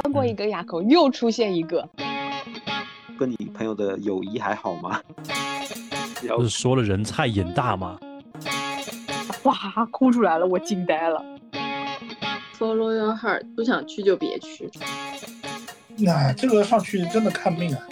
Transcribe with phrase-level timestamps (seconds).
[0.00, 1.88] 翻过一个垭口，又出现一个。
[3.18, 5.00] 跟你朋友的友谊还好吗？
[6.36, 7.98] 不是说了人菜瘾大吗？
[9.42, 9.54] 哇，
[9.90, 11.20] 哭出来了，我惊呆了。
[12.56, 14.70] Follow your heart，不想去就别去。
[15.96, 17.82] 那这个上去真的看命啊！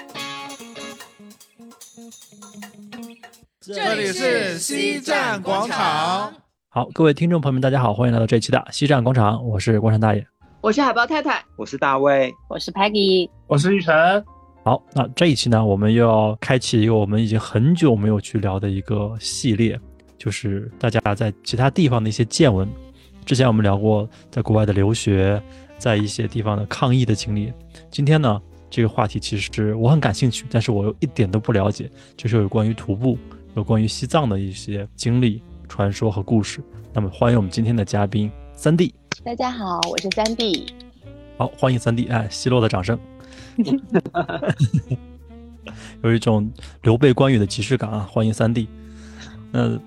[3.61, 6.33] 这里是西站广场。
[6.69, 10.25] 好，各位听众朋友们，大家好，欢迎来到这一期的西站广场，我是广场大爷，
[10.67, 13.95] 我是海豹太太，我是大卫，我是 Peggy，我是玉成。
[14.65, 19.79] 好，那这一期呢，我们又要开启一个我们已经很久没有去聊的一个系列，
[20.19, 22.69] 就是大家在其他地方的一些见闻。
[23.25, 25.41] 之前我们聊过在国外的留学，
[25.79, 27.53] 在一些地方的抗疫的经历。
[27.89, 33.17] 今天呢，这个话题其实是我很感兴趣，但是我又一点都不了解，就是有关于徒步，
[33.55, 36.61] 有关于西藏的一些经历、传说和故事。
[36.93, 38.93] 那么，欢迎我们今天的嘉宾三弟。
[39.25, 40.67] 大家好，我是三弟。
[41.39, 42.99] 好，欢迎三弟，哎，奚落的掌声。
[46.03, 46.51] 有一种
[46.83, 48.07] 刘备关羽的即视感啊！
[48.11, 48.69] 欢迎三弟。
[49.51, 49.79] 那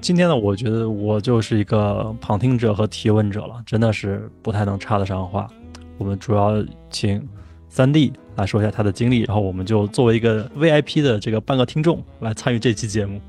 [0.00, 5.48] 今天呢，我觉得我就是一个旁听者和提问者了，真的是不太能插得上话。
[5.96, 7.26] 我们主要请
[7.68, 13.20] 三弟来说一下他的经历，然后我们就作为一个 VIP 的这个半个听众来参与这期节目。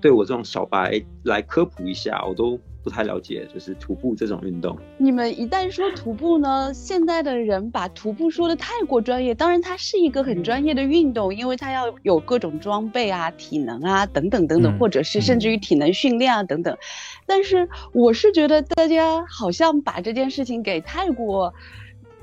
[0.00, 2.58] 对我这种小白来科普一下，我都。
[2.82, 4.76] 不太了解，就是徒步这种运动。
[4.98, 9.34] 你们一旦说徒步呢，现在的人把徒步说的太过专业。
[9.34, 16.76] 当然，它是一个很专业的运动，因为它要有各种装备啊、体能啊等等等等，或者是甚至于体能训练啊等等。
[17.24, 21.54] 但是，我是觉得大家好像把这件事情给太过。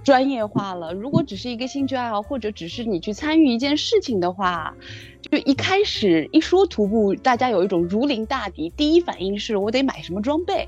[0.03, 0.93] 专业化了。
[0.93, 4.73] 如果只是一个兴趣爱好，或者只是你去参与一件事情的话，
[5.21, 10.67] 就一开始一说徒步，大家有一种如临大敌，第一反应是我得买什么装备，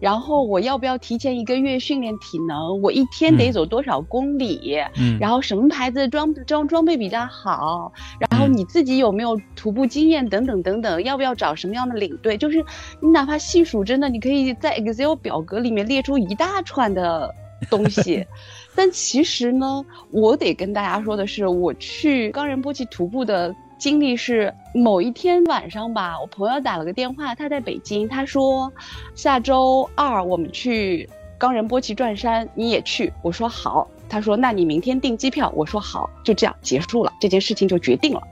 [0.00, 12.36] 然后我要不要提前一个月训练体能，我一天得走多少公里，嗯，然后什么牌子的装装装备比较好，然后你自己有没有徒步经验等等等等，要不要找什么样的领队？
[12.38, 12.64] 就是
[13.00, 17.34] 你哪怕细数，真的你可以在 Excel 表格里面列出一大串的
[17.68, 18.24] 东西。
[18.78, 28.72] 但其实呢，我得跟大家说的是，我去冈仁波齐徒步的经历是某一天晚上吧，我朋友打了个电话，他在北京，他说
[29.16, 33.12] 下周二我们去冈仁波齐转山，你也去？
[33.20, 33.88] 我说好。
[34.08, 35.52] 他说那你明天订机票？
[35.56, 36.08] 我说好。
[36.22, 38.22] 就这样结束了，这件事情就决定了。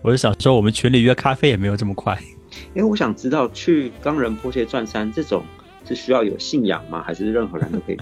[0.00, 2.16] 我就想说，我们群里约咖啡也没有这么快。
[2.72, 5.42] 因为我想知道去冈仁波齐转山这种
[5.84, 7.02] 是需要有信仰吗？
[7.04, 7.96] 还是任何人都可以？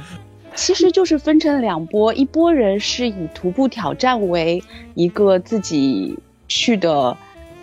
[0.57, 4.63] 其实就是分成两波，一波人是以徒步挑战为
[4.95, 6.19] 一个自己
[6.49, 7.17] 去的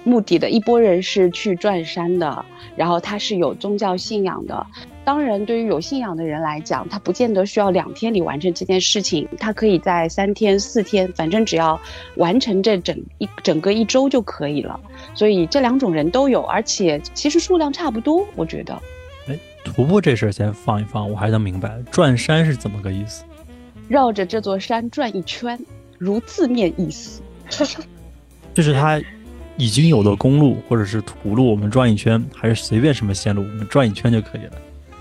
[0.03, 2.45] 目的的，一波人是去转山的，
[2.75, 4.65] 然后他是有宗教信仰的。
[5.03, 11.77] 当然，对于有信仰的人来讲，他不见得需要两天里完成这件事情，他可以在三天、四天，反正只要
[12.15, 14.79] 完成这整一整个一周就可以了。
[15.13, 18.81] 所以这两种人都有，而且其实数量差不多，我觉得。
[19.63, 23.23] 徒步这事儿先放一放，我还能明白转山是怎么个意思。
[23.87, 25.59] 绕着这座山转一圈，
[25.97, 27.21] 如字面意思。
[28.53, 29.01] 就是它
[29.57, 34.51] 已经有的公路或者是土路，我们转一圈，还是随便什么线路，我们转一圈就可以了。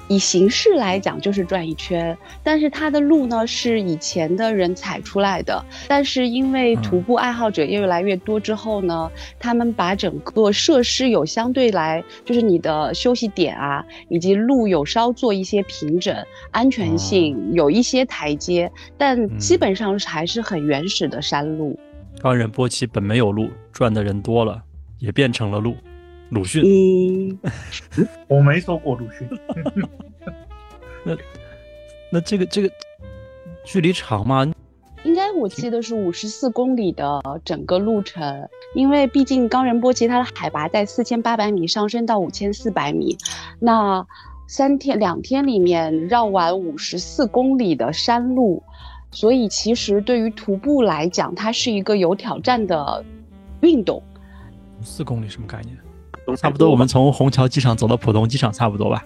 [0.08, 5.64] 以形式来讲，就是转一圈，但是它的路呢是以前的人踩出来的。
[5.88, 16.14] 但是因为徒步爱好者越来越多之后呢，他们把整个设施有相对来，就是你的休息点啊，以及路有稍做一些平整，
[16.50, 21.78] 安全性有一些台阶，但基本上还是很原始的山路。
[22.20, 24.62] 冈仁波齐本没有路，转的人多了，
[24.98, 25.74] 也变成了路。
[26.32, 27.38] 鲁迅，嗯，
[28.26, 29.28] 我没说过鲁迅。
[31.04, 31.14] 那
[32.10, 32.70] 那这个这个
[33.66, 34.50] 距离长吗？
[35.04, 43.18] 应该我记得是五十四公里的整个路程，因为毕竟冈仁波齐它的海拔在四千八百米上升到五千四百米，
[43.58, 44.06] 那
[44.48, 48.62] 三天两天里面绕完五十四公里的山路，
[49.10, 53.04] 所以其实对于徒步来讲，它是一个有挑战的
[53.60, 54.02] 运动。
[54.80, 55.76] 四公里什么概念？
[56.36, 59.04] 差不多，我们从虹桥机场走到浦东机场差不多吧。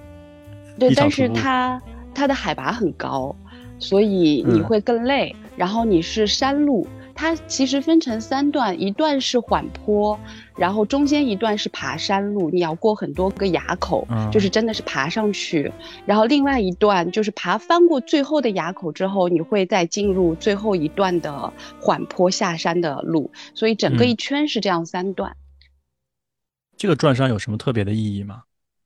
[0.78, 1.80] 对，但是它
[2.14, 3.34] 它的海拔很高，
[3.78, 5.34] 所以你会更累。
[5.56, 10.20] 然后你是山路，它其实分成三段，一段是缓坡，
[10.54, 15.72] 然后中间一段是爬山路，你要过很多个垭口，就是真的是爬上去。
[16.04, 23.30] 然后另外一段就是爬翻过最后的垭口之后，你会再进入最后一段的缓坡下山的路。
[23.54, 25.34] 所以整个一圈是这样三段。
[26.76, 28.42] 这个转山有什么特别的意义吗？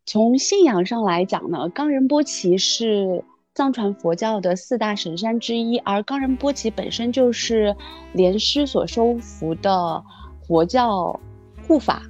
[0.06, 7.76] 从信仰上来讲呢，冈仁波齐是藏传佛教的四大神山之一，而冈仁波齐本身就是
[8.12, 10.02] 莲师所收服的
[10.46, 11.18] 佛教
[11.66, 12.02] 护法，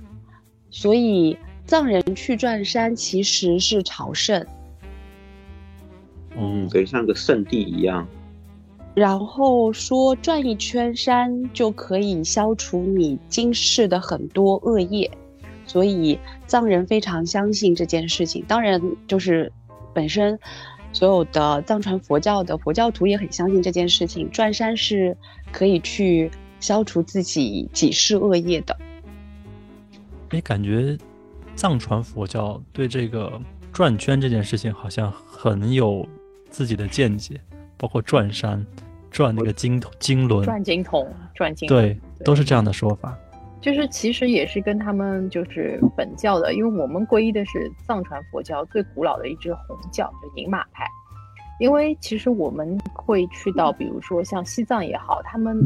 [0.70, 4.46] 所以藏人去转山其实是朝圣。
[6.36, 8.06] 嗯，对，像个圣地一样。
[8.94, 15.10] 然后说转一圈山就可以消除你今世的很多恶业，
[15.70, 16.18] 所以
[16.48, 18.44] 藏人非常相信这件事情。
[18.48, 19.52] 当然，就是
[19.94, 20.36] 本身
[20.92, 24.28] 所有的藏传佛教的佛教徒也很相信这件事情。
[24.32, 25.16] 转山是
[25.52, 26.28] 可以去
[26.58, 28.76] 消除自己几世恶业的。
[30.28, 30.98] 你感觉
[31.54, 33.40] 藏传佛教对这个
[33.72, 36.04] 转圈这件事情好像很有
[36.50, 37.40] 自己的见解。
[37.78, 38.66] 包括转山，
[39.08, 43.16] 转那个经经轮，转经筒，转经对，都是这样的说法。
[43.60, 50.86] 就是其实也是跟他们就是本教的，因为我们皈依的是藏传佛教最古老的一支红教，就宁玛派。
[51.58, 55.60] 因为其实我们会去到，比如说像西藏也好，他们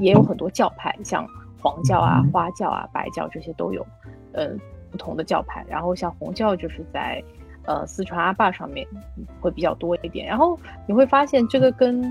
[0.00, 1.26] 也有很多教派，像
[1.60, 3.86] 黄教啊、花教啊、白教这些都有，
[4.32, 4.50] 呃，
[4.90, 5.64] 不同的教派。
[5.68, 7.22] 然后像红教就是在。
[7.64, 8.86] 呃，四川阿坝上面
[9.42, 12.02] 会比较多一点，然后你会发现这个跟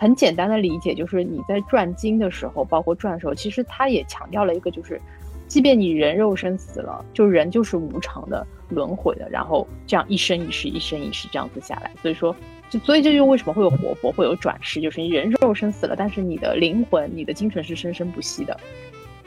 [0.00, 4.98] 很简单的理解，就是你在转经的时候，包括转的时候，其实它也强调了一个，就是
[5.46, 12.34] 即便你人肉身死了，就人就是无常的轮回的，然后这样一生一世，一生一世这样子下来，所以说，
[12.70, 18.58] 就所以这就为什么会有活佛，会有转世，就是你人肉身死了，但是你的灵魂、你的精神是生生不息的。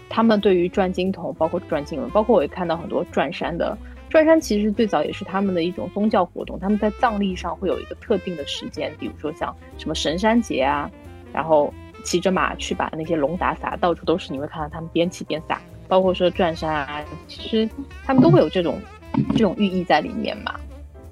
[0.09, 3.77] 他们对于转经筒，包括转经文，包括我也看到很多转山的。
[4.13, 10.87] 转山其实最早也是他们的一种宗教活动，他们在藏历上会有一个特定的时间，比如说像什么神山节啊，
[11.33, 11.73] 然后
[12.03, 15.59] 骑着马去把那些龙打洒，到处都是，你会看到他们边骑边撒。
[15.87, 17.67] 包括说转山啊，其实
[18.05, 18.79] 他们都会有这种
[19.31, 20.59] 这种寓意在里面嘛。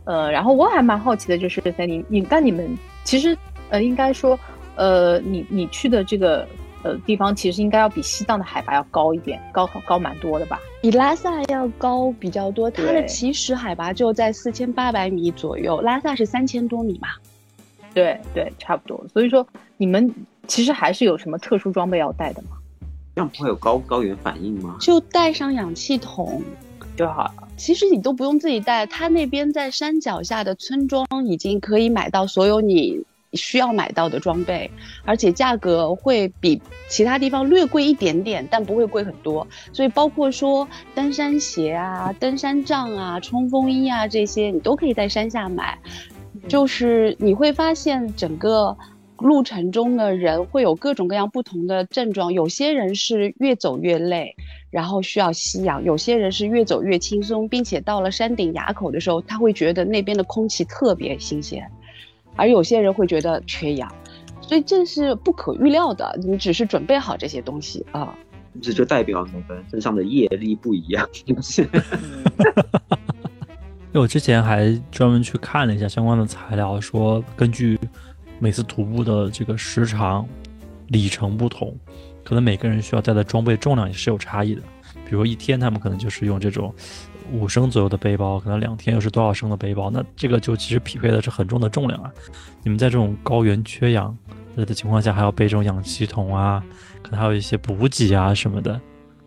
[0.03, 3.35] 呃，然后我还蛮好奇的，就是在你你但你们其实
[3.69, 4.39] 呃应该说
[4.75, 6.47] 呃你你去的这个。
[6.83, 10.59] 呃，地方其实应该要比西藏的海拔要高一点，高高蛮多的吧？
[10.81, 17.09] 比拉萨要高比较多，它的其实海拔就在四千八百米左右，拉萨是三千多米嘛？
[17.93, 19.05] 对对，差不多。
[19.13, 19.45] 所以说，
[19.77, 20.13] 你们
[20.47, 22.57] 其实还是有什么特殊装备要带的吗？
[23.15, 24.77] 这样不会有高高原反应吗？
[24.79, 26.41] 就带上氧气筒
[26.95, 27.33] 就好了。
[27.57, 33.05] 其实你都不用自己带，他那边在山脚下的村庄已经可以买到所有你。
[33.33, 34.69] 需要买到的装备，
[35.05, 39.47] 而且价格会比其他地方略贵一点点，但不会贵很多。
[39.71, 45.77] 所以包括说登山鞋啊、登山杖啊、冲锋衣啊这些，你都可以在山下买。
[46.47, 48.75] 就是你会发现整个
[49.17, 54.35] 路程中的人会有各种各样不同的症状，有些人是越走越累，
[54.71, 61.69] 然后需要吸氧；有些人是越走越轻松，并且到了山顶垭口的时候，他会觉得那边的空气特别新鲜。
[62.35, 63.93] 而有些人会觉得缺氧，
[64.41, 66.17] 所以这是不可预料的。
[66.21, 68.15] 你只是准备好这些东西啊，
[68.61, 71.07] 这就代表每个人身上的业力不一样。
[73.93, 77.77] 因为我之前还专门去看了一下相关的材料，说根据
[78.39, 80.25] 每次徒步的这个时长、
[80.87, 81.77] 里程不同，
[82.23, 84.61] 可能每个人需要带的装备重量也是有差异的。
[85.05, 86.73] 比如一天他们可能就是用这种。
[87.31, 89.89] 五升左右的背包，可能两天又是多少升的背包？
[89.89, 92.11] 那这个就其实匹配的是很重的重量啊。
[92.63, 94.15] 你们在这种高原缺氧
[94.55, 96.63] 的情况下，还要背这种氧气筒啊，
[97.01, 98.79] 可能还有一些补给啊什么的。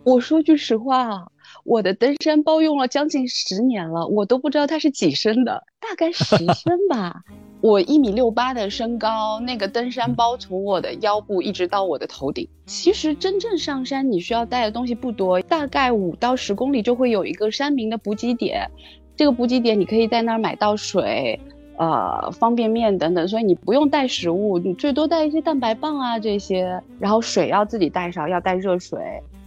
[0.04, 1.26] 我说句实话，
[1.64, 7.22] 我的登山包用了将近十年了，我都不知道它是几升的，大概十升吧。
[7.64, 12.46] 我一米六八的身高，那个登山包从我的腰部一直到我的头顶。
[12.66, 18.70] 其实真正上山你需要带的东西不多，大概五到十公里就会有一个山民的补给点，
[19.16, 21.40] 这个补给点你可以在那儿买到水、
[21.78, 26.78] 呃方便面等等，所以你不用带食物，你最多带一些蛋白棒啊这些。
[27.00, 29.00] 然后水要自己带上，要带热水，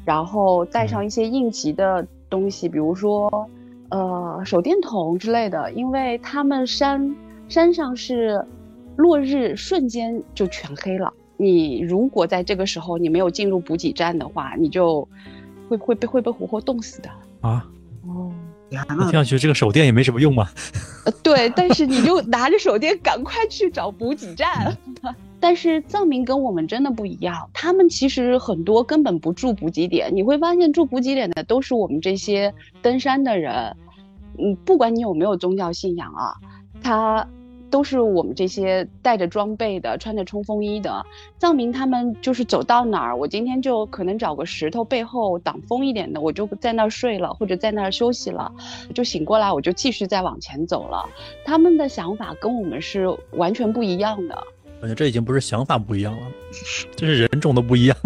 [0.03, 3.47] 然后带上一些应急的东西，比如说
[3.89, 7.15] 呃手电筒之类的，因为他们山。
[7.49, 8.45] 山上是
[8.95, 11.13] 落日瞬间就全黑了。
[11.37, 15.07] 你如果在这个时候你没有进入补给站的话，你就
[15.69, 17.09] 会会被会被活活冻死的
[17.41, 17.63] 啊！
[18.07, 18.31] 哦，
[18.71, 20.47] 听上去这个手电也没什么用嘛。
[21.05, 24.75] 呃，对，但是你就拿着手电赶快去找补给站。
[25.39, 30.09] 但是藏民跟我们真的不一样，他们其实很多根本不住补给点。
[30.11, 32.51] 你会发现住补给点的都是我们这些
[32.81, 33.77] 登山的人。
[34.39, 36.33] 嗯，不管你有没有宗教信仰啊，
[36.81, 37.27] 他。
[37.69, 41.05] 都是我们这些带着装备的、穿着冲锋衣的
[41.37, 48.51] 藏民，他们就是走到哪儿，我今天就可能找个石头背后挡风一点的，我就在那儿睡了，或者在那儿休息了，
[48.93, 51.07] 就醒过来我就继续再往前走了。
[51.45, 54.35] 他们的想法跟我们是完全不一样的。
[54.79, 56.27] 感觉这已经不是想法不一样了，
[56.95, 57.97] 这是人种的不一样。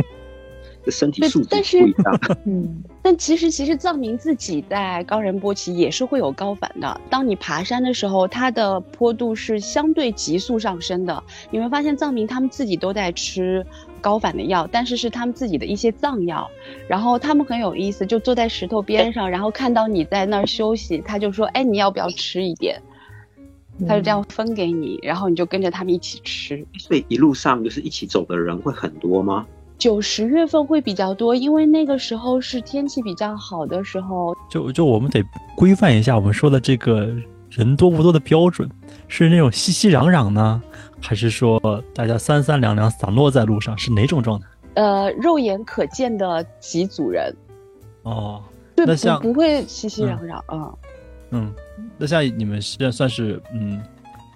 [0.84, 2.20] 这身体素质不一样。
[2.46, 7.02] 嗯，但其实，其实藏民自己在高仁波齐也是会有高反的。
[7.10, 11.24] 当你爬山的时候，它的坡度是相对急速上升的。
[11.50, 13.66] 你会发现藏民他们自己都在吃
[14.02, 16.50] 高反的药，但是是他们自己的一些藏药。
[16.88, 22.82] 然后他们很有意思，就坐在石头边上，然后看到你在那儿休息，他就说：“哎，你要不要吃一点？”
[23.88, 26.64] 他就这样分给你，然后你就跟着他们一起吃。
[26.78, 29.48] 所以一路上就是一起走的人会很多吗？
[29.82, 34.32] 九十月份会比较多，因为那个时候是天气比较好的时候。
[34.48, 37.12] 就就我们得规范一下我们说的这个
[37.50, 38.70] 人多不多的标准，
[39.08, 40.62] 是那种熙熙攘攘呢，
[41.02, 41.60] 还是说
[41.96, 44.46] 大家三三两两散落在路上，是哪种状态？
[44.76, 47.36] 呃，肉眼可见的几组人，
[48.04, 48.44] 哦，
[48.76, 50.72] 对，那像不不会熙熙攘攘啊。
[51.32, 51.52] 嗯，
[51.98, 53.82] 那像你们现在算是嗯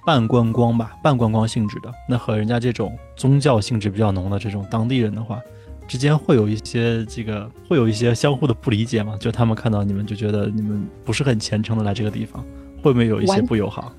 [0.06, 5.42] 半观光吧，半观光性质的，那和人家这种宗教性质比较浓的这种当地人的话，
[5.88, 9.18] 之间会有一些这个会有一些相互的不理解吗？
[9.20, 12.46] 就他们看到你们就觉得你们不是很虔诚的来这个地方，
[12.84, 13.92] 会不会有一些不友好？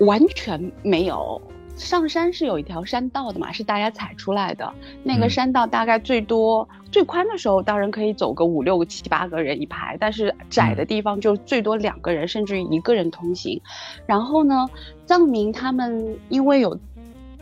[0.00, 1.40] 完全没有。
[1.80, 4.72] 上山是有一条山道的嘛，是大家踩出来的。
[5.02, 13.60] 那个嗯山道大概最多、最宽的时候，当然可以走个五六个、七八个人一排，但是窄的地方就最多两个人，甚至于一个人通行。
[14.06, 14.68] 然后呢，
[15.06, 16.78] 藏民他们因为有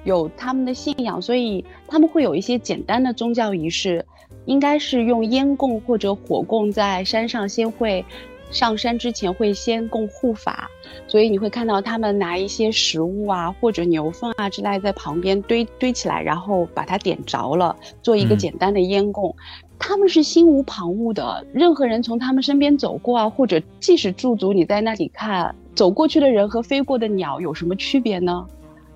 [0.04, 4.06] 有他们的信仰，所以他们会有一些简单的宗教仪式，
[4.46, 8.04] 应该是用烟供或者火供在山上先会。
[8.50, 10.70] 上山之前会先供护法，
[11.06, 19.34] 所以你会看到他们拿一些食物啊，或者牛粪啊之类在旁边堆堆起来，然后把它点着了，做一个嗯简单的烟供。
[19.78, 28.46] 他们是心无旁骛的，任何人从他们身边走过啊，或者即使驻足你在那里看，走过去的人和飞过的鸟有什么区别呢？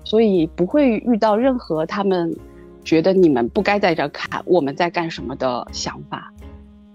[0.03, 2.35] 所以不会遇到任何他们
[2.83, 6.32] 觉得你们不该在这儿看我们在干什么的想法。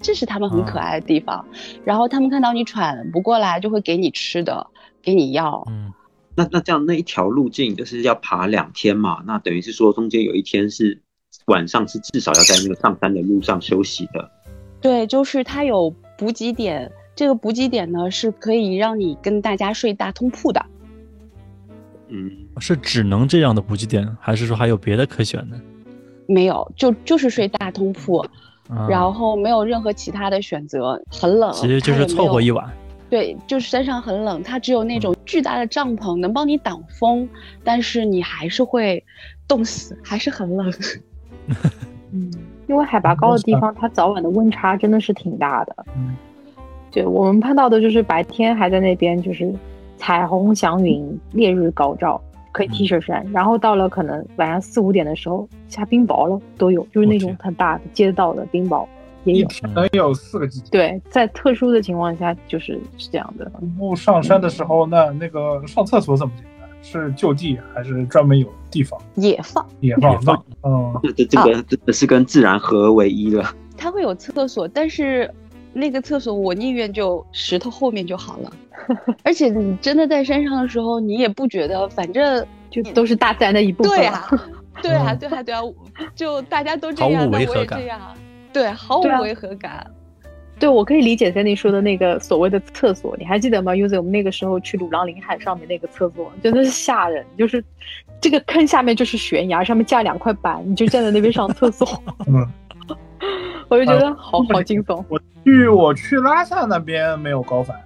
[0.01, 1.45] 这是他们很可爱的地方。
[1.85, 4.67] 然后他们看到你喘不过来，就会给你吃的，
[5.03, 5.65] 给你药。
[5.69, 5.93] 嗯，
[6.35, 9.23] 那那这样那一条路径就是要爬两天嘛？
[9.27, 11.01] 那等于是说中间有一天是
[11.47, 14.31] 晚上是至少要在那个上山的路上休息的。
[14.81, 20.65] 对，就是它有补给点，这个补给点呢是可以让你跟大家睡大通铺的。
[22.09, 25.61] 嗯，是只能这样的补给点，还是说还有别的可选呢？
[26.27, 28.31] 没有，就就是睡大通铺，啊、
[28.89, 32.69] 然后没有任何其他的选择，很冷，其实就是凑合一晚。
[33.11, 37.27] 对，就是山上很冷，它只有那种巨大的帐篷能帮你挡风，
[37.65, 39.03] 但是你还是会
[39.47, 40.71] 冻死，还是很冷。
[42.13, 42.31] 嗯，
[42.67, 45.75] 因为海拔高的地方，它早晚的温差真的是挺大的。
[45.97, 46.15] 嗯，
[46.91, 49.51] 对我们碰到的就是白天还在那边就是
[49.97, 52.21] 彩虹祥云，烈日高照，
[52.59, 58.85] 可以 T 恤衫，然后到了可能晚上四五点的时候下冰雹了，都有，就是那种很大的街道的冰雹
[59.23, 59.47] 也一有。
[59.47, 60.69] 天能有四个季节。
[60.73, 63.45] 对，在特殊的情况下就是是这样的。
[63.61, 66.69] 徒步上山的时候，那那个上厕所怎么简单？
[66.83, 70.13] 是就地还是专门有地方野放，野放？
[70.15, 73.55] 野放嗯，这这这个真的是跟自然合为一了。
[73.77, 75.33] 它会有厕所，但是
[75.73, 78.53] 那个厕所我宁愿就石头后面就好了。
[79.25, 83.93] 而且你真的在山上的时候，你也不觉得，反正就都是大自然的一部分。
[83.97, 84.29] 对啊，
[84.83, 85.63] 对啊，嗯对啊，对啊，
[86.15, 88.01] 就大家都这样，那我也这样，
[88.53, 89.87] 对，毫无违和感。
[90.61, 97.65] 对，我可以理解 Sandy 说的那个所谓的厕所，你还记得吗？Uzi，我们那个时候去鲁朗林海上面那个厕所，真的是吓人，就是
[98.21, 101.87] 这个坑下面就是悬崖，上面架两块板，你就站在那边上厕所，
[102.27, 102.45] 嗯，
[103.69, 105.05] 我就觉得好好惊悚。
[105.09, 107.77] 我去我去拉萨那边没有高反，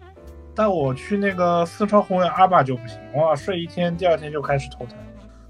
[0.55, 4.97] 但我去那个四川红原阿坝就不行，哇，睡一天，第二天就开始头疼，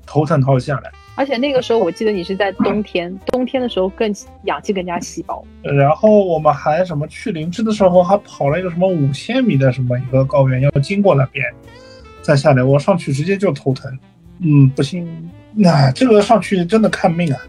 [0.07, 0.91] 头疼到下来。
[1.15, 5.45] 而且那个时候我记得你是在冬天，冬天的时候更氧气更加稀薄。
[5.63, 11.45] 然后我们还什么去林芝的时候，还跑了一个什么五千米的什么一个高原，要经过那边
[12.23, 13.99] 再下来，我上去直接就头疼，
[14.39, 17.41] 嗯，不行，那、这个上去真的看命啊，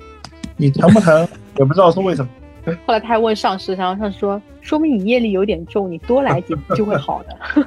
[0.58, 1.26] 你疼不疼
[1.58, 2.30] 也不知道是为什么。
[2.86, 7.65] 后来他还问上师，然后上师说，说明你业力有点重，你多来几次就会好的。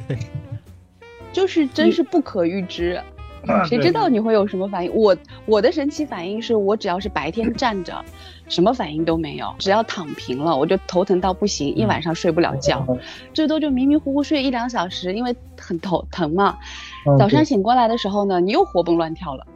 [1.32, 2.92] 就是真是不可预知。
[3.46, 4.92] 啊谁知道你会有什么反应？
[4.92, 8.04] 我我的神奇反应是我只要是白天站着，
[8.48, 12.98] 什么反应都没有；只要躺平了，我就头疼到不行，一晚上睡不了觉，嗯
[13.32, 16.58] 最多就迷迷糊糊睡一两小时，因为很头疼嘛。
[17.06, 19.46] 嗯早上醒过来的时候呢，你又活蹦乱跳了。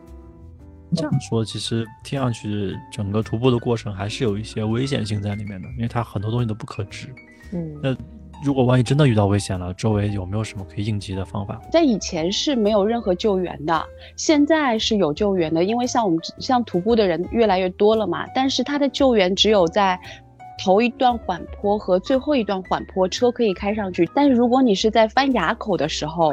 [0.95, 7.09] 这样说，其实听上去整个徒步的过程还是有一些危险性在里面的，因为它很多东西都不可知。
[7.53, 7.97] 嗯，那
[8.45, 11.61] 如果万一真的遇到危险了，周围有没有什么可以应急的方法？
[11.71, 13.85] 在以前是没有任何救援的，
[14.17, 18.27] 现在是有救援的，因为像我们像徒步的人越来越多了嘛。
[18.35, 19.99] 但是它的救援只有在
[20.63, 24.09] 头一段缓坡和最后一段缓坡，车可以开上去。
[24.15, 26.33] 但是如果你是在翻垭口的时候，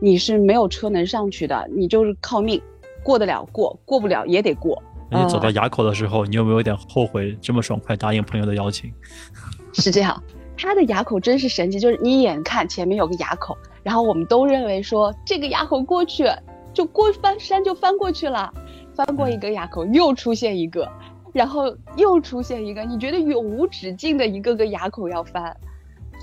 [0.00, 2.60] 你是没有车能上去的，你就是靠命，
[3.02, 4.82] 过得了过，过不了也得过。
[5.10, 8.92] 那你走到嗯垭口的时候，你有没有一点后悔这么爽快答应朋友的邀请？
[9.72, 10.22] 是这样，
[10.56, 16.24] 它的垭口真是神奇，就是你眼看前面有个垭口，然后我们都认为说这个垭口过去
[16.72, 18.52] 就过翻山就翻过去了，
[18.94, 20.88] 翻过一个垭口又出现一个，
[21.32, 25.56] 然后又出现一个，你觉得永无止境的一个个垭口要翻，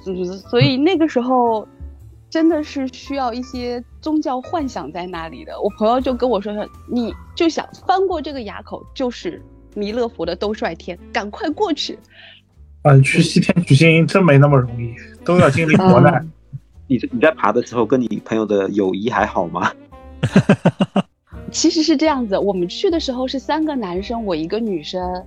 [0.05, 1.67] 嗯，所以那个时候。
[2.29, 5.59] 真的是需要一些宗教幻想在那里的。
[5.59, 9.43] 我朋友就跟我说说，你就想翻过这个垭口，就是
[9.75, 11.99] 弥勒佛的兜率天，赶快过去。
[12.83, 14.95] 啊，去西天取经真没那么容易，
[15.25, 16.25] 都要经历磨难。
[16.87, 19.73] 你你在爬的时候跟你朋友的友谊还好吗？
[21.51, 25.21] 其实是这样子，我们去的时候是三个男生，我一个女生。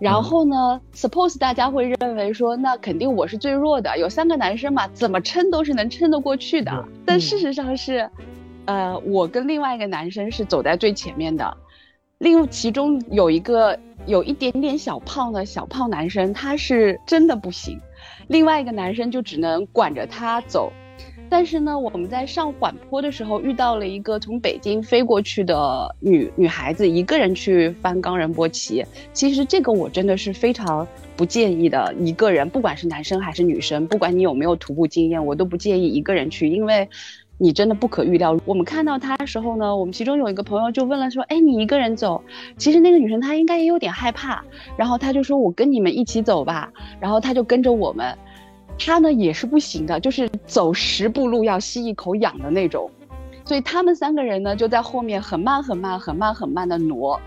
[0.00, 6.88] 然后呢、s u p p o s e 大家会认为说，那肯定我是最弱的，有三个男生嘛，怎么撑都是能撑得过去的。
[7.04, 8.08] 但事实上是，
[8.64, 11.54] 呃，我跟另外一个男生是走在最前面的，
[12.16, 17.78] 另其中有一个有一点点小胖的小胖男生，他是真的不行，
[18.26, 20.72] 另外一个男生就只能管着他走。
[21.30, 28.84] 但是呢，我们在上缓坡的时候遇到了一个从北京飞过去的女女孩子，一个人去翻冈仁波齐。
[29.12, 36.88] 其实这个我真的是非常不建议的，一个人，不管是男生还是女生，不管你有没有徒步经验，我都不建议一个人去，因为
[37.38, 38.36] 你真的不可预料。
[38.44, 42.20] 我们看到他的时候呢，我们其中有一个朋友就问了说：“哎，你一个人走？”
[42.58, 44.42] 其实那个女生她应该也有点害怕，
[44.76, 48.18] 然后她就说：“我跟你们一起走吧。”然后她就跟着我们。
[48.82, 52.90] 他呢也是不行的，就是走十步路要吸一口氧的那种，
[53.44, 57.20] 所以他们三个人呢就在后面很慢很慢很慢很慢的挪，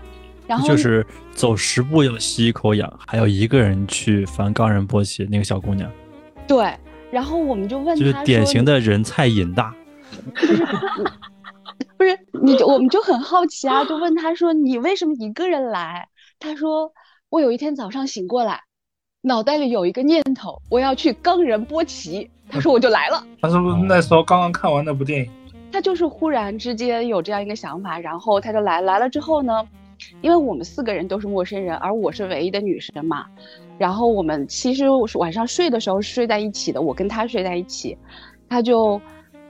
[0.46, 5.90] 然后就是走十步要吸一口氧，还有一个人去翻冈仁波齐，那个小姑娘
[6.46, 6.76] 对，
[7.10, 9.74] 然后我们就问就是典型的人菜瘾大。
[11.96, 16.08] 不是你就我们就很好奇啊，就问他说你为什么一个人来？
[16.38, 16.92] 他说
[17.30, 18.60] 我有一天早上醒过来，
[19.26, 22.28] 脑袋里有一个念头，我要去冈仁波齐。
[22.46, 23.24] 他说我就来了。
[23.40, 25.30] 他是不是那时候刚刚看完那部电影？
[25.72, 29.66] 他就是忽然之间有这样一个想法，然后他就来来了之后呢，
[30.20, 33.24] 因为我们四个人都是陌生人，而我是唯一的女生嘛，
[33.78, 34.84] 然后我们其实
[35.14, 37.96] 晚上睡的时候睡在一起的，我跟他睡在一起，
[38.46, 39.00] 他就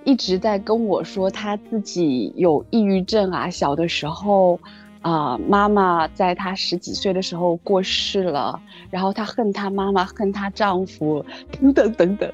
[0.05, 4.57] 一直在跟我说他自己有抑郁症啊，小的时候。
[5.05, 8.59] 啊、妈妈在她十几岁的时候过世了，
[8.91, 12.33] 然后她恨她妈妈，恨她丈夫，等等等等。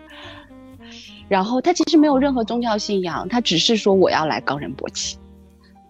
[1.28, 5.18] 然后她其实没有任何宗教信仰，她只是说我要来冈仁波齐。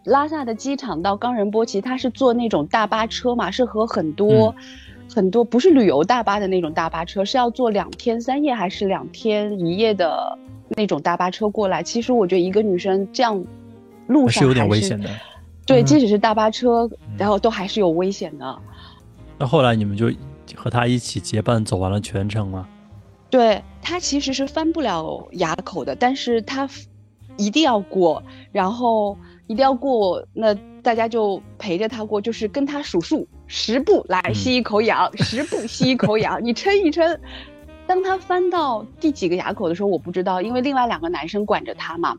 [0.04, 4.54] 拉萨的机场到冈仁波齐，她是坐那种大巴车嘛，是和很多、
[5.14, 10.38] 很多不是旅游大巴的那种大巴车，是要坐两天三夜还是两天一夜的
[10.70, 11.82] 那种大巴车过来。
[11.82, 13.44] 其实我觉得一个女生这样
[14.06, 15.10] 路上还是有点危险的。
[15.70, 18.59] 对，嗯即使是大巴车，然后都还是有危险的。
[19.38, 20.11] 那后来你们就
[20.56, 22.68] 和他一起结伴走完了全程吗？
[23.30, 26.68] 对，他其实是翻不了垭口的，但是他
[27.37, 30.52] 一定要过，然后一定要过，那
[30.83, 37.18] 大家就陪着他过，就是跟他数数，十步来嗯吸一口氧，十步吸一口 氧，你撑一撑。
[37.87, 42.16] 当他翻到第几个垭口的时候，我不知道，因为另外两个男生管着他嘛，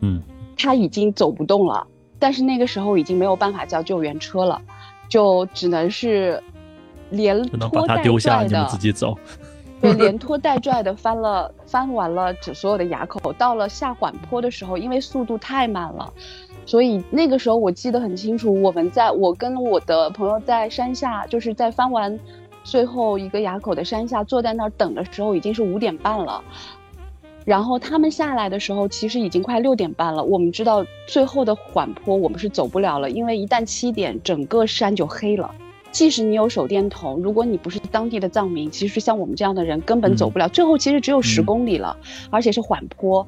[0.00, 0.20] 嗯，
[0.56, 1.86] 他已经走不动了，
[2.18, 4.60] 但是那个时候已经没有办法叫救援车了，
[5.08, 6.42] 就只能是
[7.10, 9.16] 连拖带拽的自己走。
[9.80, 16.12] 对， 连拖带拽的翻了，翻完了这所有的垭口，到了下缓坡的时候，因为速度太慢了，
[16.66, 22.18] 所以那个时候我记得很清楚，我们在我跟我的朋友在山下，就是在翻完
[22.64, 26.42] 最后一个垭口的山下，坐在那儿等的时候，已经是五点半了。
[27.48, 30.22] 然后他们下来的时候，其实已经快六点半了。
[30.22, 35.50] 我们知道最后的缓坡我们是走不了了，因为一旦七点，整个山就黑了。
[35.90, 40.46] 即使你有手电筒，如果你不是当地的藏民，其实像我们这样的人根本走不了。
[40.50, 41.96] 最后其实只有十嗯公里了，
[42.28, 43.26] 而且是缓坡。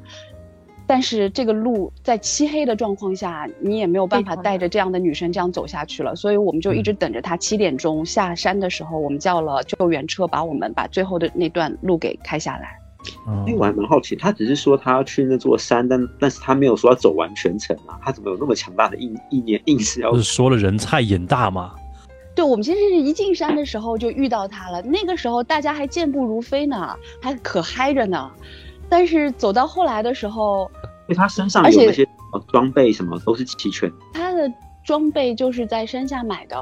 [0.87, 12.80] 但是这个路在漆黑的状况下，你也没有办法带着这样的女生这样走下去了，所以我们就一直等着她七点钟下山的时候，我们叫了救援车把我们把最后的那段路给开下来。
[13.27, 21.75] 嗯哎，我还蛮好奇，他只是说他要去那座山，但但是他没有说要走完全程啊，他怎么有那么强大的意意念，硬是要不是说了人菜瘾大吗？
[22.35, 28.31] 对，我们其实是一进山的时候就遇到他了，那个时候大家还健步如飞呢，还可嗨着呢。
[28.89, 30.71] 但是走到后来的时候，
[31.07, 34.51] 因为他身上有那些呃装备什么都是齐全，他的
[34.85, 36.57] 装备就是在山下买的，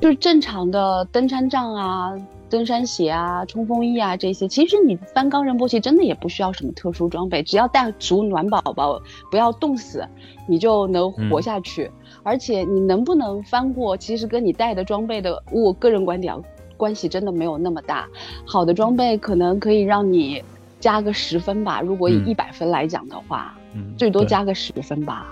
[0.00, 2.14] 就是正常的登山杖啊、
[2.50, 4.48] 登山鞋啊、冲锋衣啊这些。
[4.48, 10.06] 其实你翻冈仁波齐真的也不需要什么特殊装备，只要带足暖宝宝，不要冻死，
[10.48, 11.90] 你就能活下去。
[12.22, 16.40] 而且你能不能翻过，其实跟你带的装备的，我个人观点啊
[16.76, 18.06] 关系真的没有那么大。
[18.44, 20.42] 好的装备可能可以让你
[20.80, 24.24] 加个十分吧，如果以嗯一百分来讲的话，嗯，最多。
[24.24, 25.26] 加个十分吧。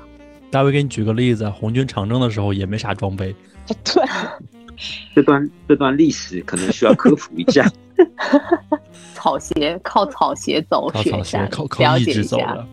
[0.51, 3.35] 大卫给你举个例子，红军长征的时候也没啥装备，
[3.85, 4.05] 对。
[5.15, 7.67] 这段这段历史可能需要科普一下。
[9.15, 12.23] 草鞋靠草鞋走靠草鞋雪山，靠靠了意解一下。
[12.23, 12.67] 志走的。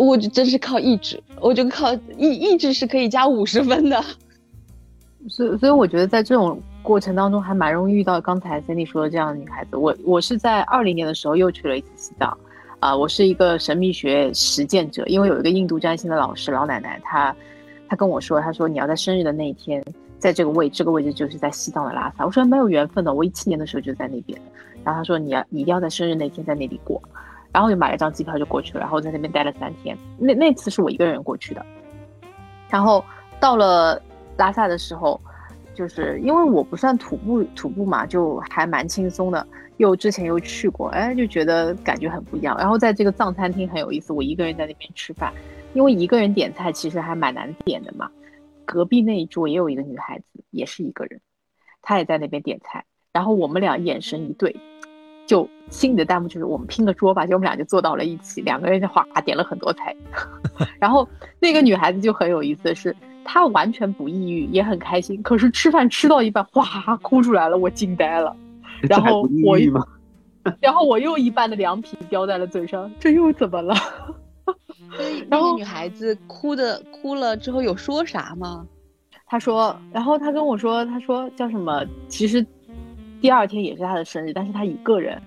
[0.00, 4.02] 我就真是靠意志，我就靠意意志是可以加五十分的。
[5.28, 9.76] 所以，所以我觉得在这种过程当中，还蛮容易遇到刚才 Cindy 说的这样的女孩子。
[9.76, 12.36] 我我是在二零年的时候又去了一次西藏，
[12.80, 17.34] 啊、我是一个神秘学实践者，因为有一个印度占星的老师老奶奶，她
[17.88, 19.84] 她跟我说，她说你要在生日的那一天，
[20.22, 22.24] 在这个位这个位置就是在西藏的拉萨。
[22.24, 24.40] 我说蛮有缘分的，我一七年的时候就在那边。
[24.84, 27.02] 然后他说你要你一定要在生日那天在那里过，
[27.50, 29.98] 然后就买了张机票就过去了，然后在那边待了三天。
[30.16, 31.66] 那那次是我一个人过去的，
[32.70, 33.04] 然后
[33.40, 34.00] 到了
[34.36, 35.20] 拉萨的时候，
[35.74, 39.44] 就是因为我不算徒步徒步嘛，就还蛮轻松的。
[39.78, 42.56] 又之前又去过，哎，就觉得感觉很不一样。
[42.58, 45.32] 然后在这个藏餐厅很有意思，我一个人在那边吃饭，
[45.74, 48.08] 因为一个人点菜其实还蛮难点的嘛。
[48.64, 51.20] 隔壁那一桌也有一个女孩子，也是一个人，
[51.82, 52.84] 她也在那边点菜。
[53.12, 54.54] 然后我们俩眼神一对，
[55.26, 59.94] 就心里的弹幕就是我们拼个桌吧，就我们俩就坐到了一起，两个人就哗点了很多菜。
[60.80, 65.22] 然后那个女孩子就很有意思的是，她完全不抑郁，也很开心。
[65.22, 68.36] 可是吃饭吃到一半，哗哭出来了，我惊呆了。
[68.88, 69.58] 然后我？
[70.58, 73.76] 然后我又一半的凉皮叼在了嘴上，这又怎么了？
[75.28, 78.66] 那个女孩子哭的哭了之后有说啥吗？
[79.26, 81.84] 她说，然后她跟我说，她说叫什么？
[82.08, 82.44] 其实
[83.20, 85.20] 第二天也是她的生日，但是她一个人。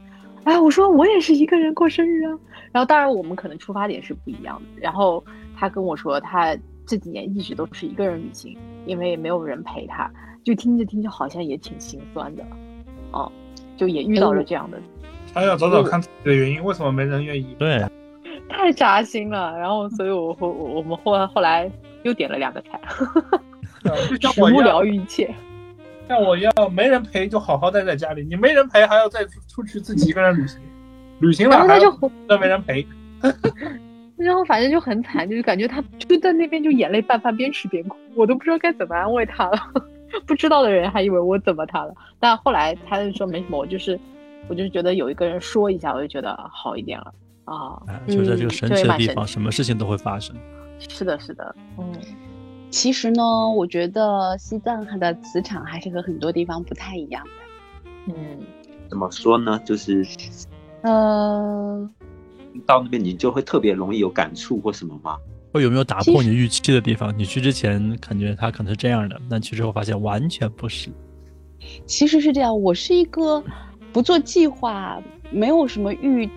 [0.44, 2.40] 哎，我说我也是一个人过生日啊。
[2.72, 4.82] 然后当然我们可能出发点是不一样的。
[4.82, 5.24] 然后
[5.58, 10.12] 她跟我说，她这几年一直都是一个人旅行，因为没有人陪她，
[10.44, 12.44] 就听着听着好像也挺心酸的，
[13.12, 13.32] 哦，
[13.76, 14.80] 就也遇到了这样的，
[15.34, 17.56] 她要找找看自己的原因，为什么没人愿意？
[17.58, 17.84] 对，
[18.50, 19.58] 太扎心了。
[19.58, 21.72] 然后所以我后我们后来后来
[22.04, 22.80] 又点了两个菜，
[24.10, 25.34] 就像食物我疗愈一切。
[26.08, 28.24] 像我一样，没人陪就好好待在家里。
[28.30, 30.60] 你没人陪，还要再出去自己一个人旅行，
[31.20, 32.86] 旅行了还然后他就要没人陪。
[34.16, 39.58] 然后反正就很惨，就是感觉他就在那边就眼泪拌饭，边吃边哭，我都不知道该怎么安慰他了。
[40.26, 44.00] 不知道的人还以为我怎么他了，但后来他就说没什么，我就是
[44.48, 47.12] 我就是觉得有一个人说一下，我就觉得好一点了
[47.46, 47.82] 啊。
[47.88, 50.36] 哎，就在这个嗯神奇的地方，什么事情都会发生。
[50.78, 51.92] 是的，是的，嗯，
[52.70, 58.14] 其实呢，我觉得西藏它的磁场还是和很多地方不太一样的。
[58.14, 58.16] 嗯，
[58.90, 59.60] 怎么说呢？
[59.66, 60.06] 就是
[60.82, 61.90] 呃，
[62.66, 65.18] 到那边你就会特别容易有感触或什么吗？
[65.54, 67.18] 会有没有打破你预期的地方？
[67.18, 70.90] 你去之前感觉它可能是这样的，但去之后发现完全不是。
[71.86, 73.42] 其实是这样，我是一个
[73.94, 76.30] 不做计划、没有什么预、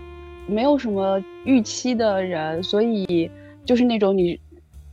[0.49, 3.31] 没有什么预期的人，所以
[3.65, 4.41] 就是那种你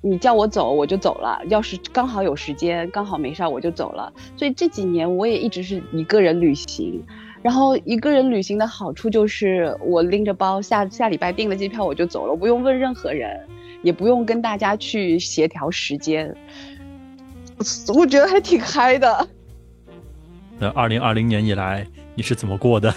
[0.01, 4.11] 你叫我走我就走了，要是刚好有时间，刚好没事儿我就走了。
[4.35, 7.01] 所以这几年我也一直是一个人旅行。
[7.41, 13.39] 然后一个人旅行的好处就是，我拎着包下下礼拜订了机票我就走了，不用问任何人，
[13.83, 16.35] 也不用跟大家去协调时间，
[17.95, 19.27] 我觉得还挺嗨的。
[20.57, 22.91] 那二零二零年以来，你是怎么过的？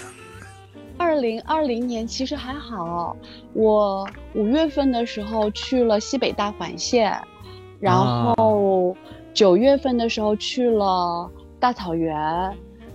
[1.19, 3.13] 二零二零年其实还好，
[3.51, 7.21] 我五月份的时候去了西北大环线，
[7.77, 8.95] 然后
[9.33, 11.29] 九月份的时候去了
[11.59, 12.17] 大草原，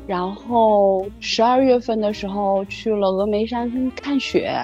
[0.07, 4.59] 然后十二月份的时候去了峨眉山看雪。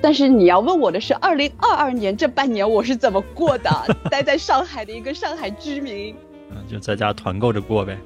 [0.00, 3.70] 但是你要问我的是，二零二二年这半年我是怎么过的？
[4.10, 6.16] 待在上海的一个上海居民，
[6.50, 7.96] 嗯，就在家团购着过呗。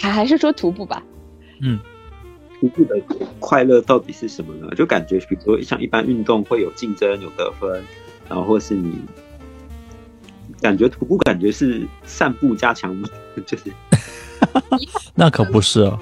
[0.00, 1.00] 还还是说徒步吧。
[1.60, 1.78] 嗯，
[2.62, 2.94] 徒步的
[3.40, 4.72] 快乐到底是什么呢？
[4.76, 7.82] 就感觉，比如说像一般运动会有竞争、有得分，
[8.28, 9.00] 然后或是你
[10.60, 12.96] 感觉徒步感觉是散步加强，
[13.44, 13.64] 就是
[15.16, 15.92] 那可不是。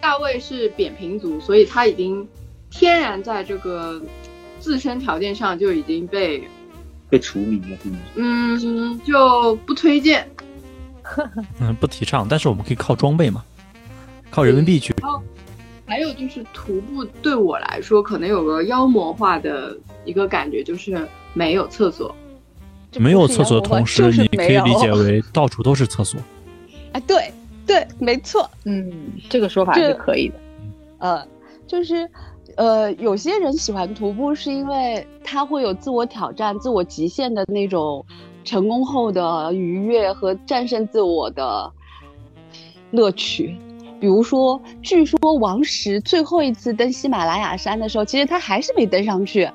[0.00, 2.26] 大卫是扁平足，所以他已经
[2.70, 4.00] 天然在这个
[4.58, 6.48] 自身条件上就已经被
[7.10, 7.78] 被除名了，
[8.14, 10.26] 嗯，就不推荐。
[11.60, 12.26] 嗯，不提倡。
[12.26, 13.44] 但是我们可以靠装备嘛，
[14.30, 14.94] 靠人民币去。
[15.86, 22.14] 还有就是徒步对我来说，可能有个妖魔化的一个感觉，就是没有厕所。
[22.96, 26.20] 没有厕所的同时，你可以理解为到处都是厕所。
[26.92, 27.32] 哎， 对。
[27.66, 28.92] 对，没错，嗯，
[29.30, 30.34] 这个说法是可以的，
[30.98, 31.26] 呃，
[31.66, 32.06] 就是，
[32.56, 38.04] 呃，有些人喜欢徒步，是因为他会有自我挑战、自我极限的那种
[38.44, 41.72] 成功后的愉悦和战胜自我的
[42.90, 43.56] 乐趣。
[44.04, 49.50] 比如说，据说王石最后一次登喜马拉雅山的时候，其实他还是没登上去，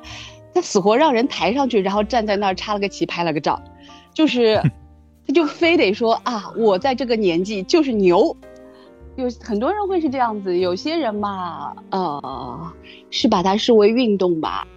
[0.56, 3.62] 他死活让人抬上去，然后站在那儿插了个旗，拍了个照，
[4.12, 4.60] 就是。
[5.28, 8.36] 他就非得说啊，我在这个年纪就是牛，
[9.18, 12.74] 有很多人会是这样子，有些人嘛，呃，
[13.12, 14.68] 是把它视为运动吧。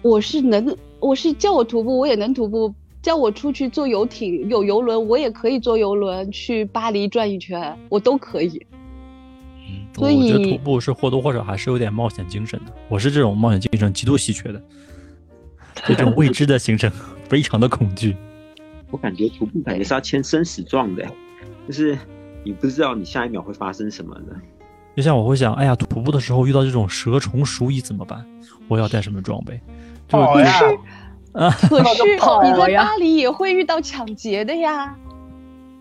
[0.00, 2.72] 我是能，我是叫我徒步，我也能徒步；
[3.02, 8.66] 叫我出去坐游艇、有游轮，我也可以坐游轮去巴黎转一圈，我都可以。
[9.98, 12.72] 嗯，我觉得徒步是或多或少还是有点冒险精神的。
[12.88, 14.62] 我是这种冒险精神极度稀缺的，
[15.86, 16.90] 对这种未知的行程
[17.28, 18.16] 非常的恐惧。
[18.90, 21.04] 我感觉徒步感觉是要签生死状的，
[21.66, 21.98] 就是
[22.44, 24.36] 你不知道你下一秒会发生什么的。
[24.94, 28.24] 就像我会想，哎呀，徒步的时候遇到这种蛇虫鼠蚁怎么办？
[28.68, 29.60] 我要带什么装备？
[30.08, 30.52] 跑呀！
[31.32, 32.18] 啊，可是你
[32.58, 34.94] 在巴黎也会遇到抢劫的呀。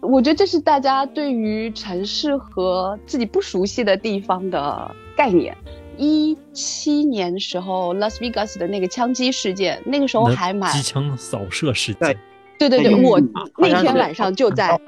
[0.02, 5.56] 我觉得这是大家对于城市和自己不熟悉的地方的概念。
[5.98, 12.18] 一七年时候，拉斯维加斯的那个枪击事件，那个时候还蛮机枪扫射事件。
[12.58, 13.22] 对对对，我
[13.58, 14.80] 那天晚上就在，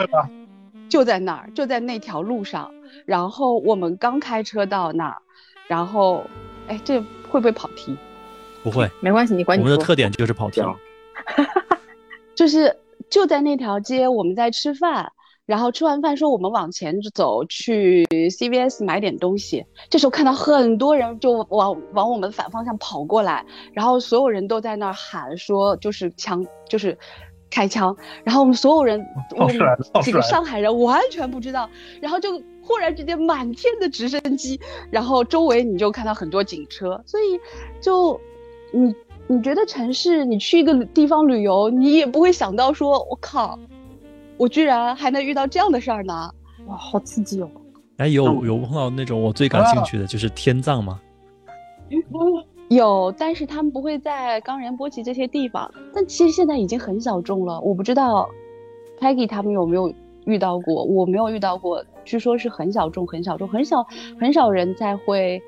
[0.90, 2.72] 就在那儿，就在那条路上。
[3.06, 5.18] 然后我们刚开车到那儿，
[5.68, 6.26] 然后，
[6.68, 7.00] 哎，这
[7.30, 7.96] 会不会跑题？
[8.64, 10.62] 不会，没关系，你管你我们的特点就是跑题。
[12.34, 12.76] 就是
[13.14, 15.12] 就在那条街，我们在吃饭，
[15.46, 19.64] 然后吃完饭说我们往前走去 CVS 买点东西。
[19.88, 26.98] 这时候看到很多人就往往我们反方向跑过来，然后所有人都在那儿喊说，就是枪，就是。
[27.56, 29.00] 开枪，然后我们所有人，
[29.38, 29.56] 我们
[30.02, 31.70] 几个上海人完全不知道，
[32.02, 32.32] 然后就
[32.64, 37.40] 忽然之间满天的直升机，然后周围你就看到很多警车，所以
[37.80, 38.20] 就
[38.72, 38.92] 你
[39.28, 43.58] 你觉得城市你去一个地方旅游，你也不会想到说，我靠，
[44.38, 46.30] 我居然还能遇到这样的事儿呢，
[46.68, 47.50] 哇，好刺激哦！
[47.98, 51.00] 哎，有有碰到那种我最感兴趣的就是天葬吗？
[52.70, 55.72] 有，但是他们不会在冈仁波齐这些地方。
[55.94, 58.28] 但其实现在已经很小众了，我不知道
[59.00, 59.94] ，Peggy 他们有没有
[60.26, 60.84] 遇到过？
[60.84, 63.86] 我没有遇到过，据说是很小众，很小众，很少
[64.20, 65.42] 很少人在会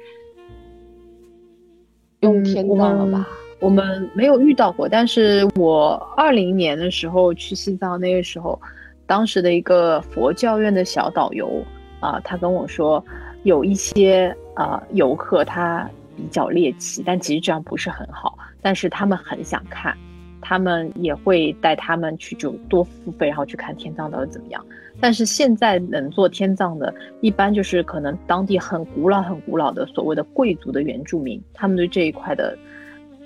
[2.19, 3.27] 用天葬了吧？
[3.59, 8.59] 我们没有遇到过，但是我二零年的时候去西藏，那个时候，
[9.05, 11.63] 当时的一个佛教院的小导游
[11.99, 13.03] 啊，他跟我说，
[13.43, 15.89] 有一些啊游客他。
[16.17, 18.37] 比较猎奇，但其实这样不是很好。
[18.61, 19.93] 但是他们很想看，
[20.39, 24.65] 他们也会带他们去，就多付费，然后去看天葬到底怎么样。
[25.01, 32.57] 但是现在能做天葬的，一般就是可能当地很古老、很古老的所谓的贵族的原住民，他们对这一块的，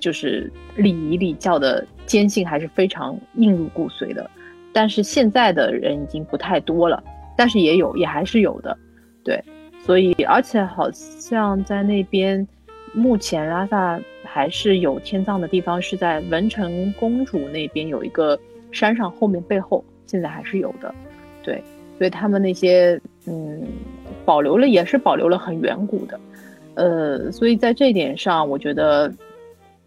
[0.00, 4.28] 就是礼仪礼教的坚信还是非常印入骨髓的。
[4.72, 7.00] 但是现在的人已经不太多了，
[7.36, 8.76] 但是也有，也还是有的，
[9.22, 9.40] 对。
[9.84, 12.46] 所以，而且好像在那边。
[12.92, 18.36] 目前拉萨还是有天葬的地方，是在文成公主那边有一个
[18.72, 20.92] 山上后面背后，现在还是有的。
[21.40, 21.62] 对，
[21.96, 23.62] 所以他们那些嗯，
[24.24, 26.20] 保留了也是保留了很远古的，
[26.74, 29.08] 呃，所以在这一点上，我觉得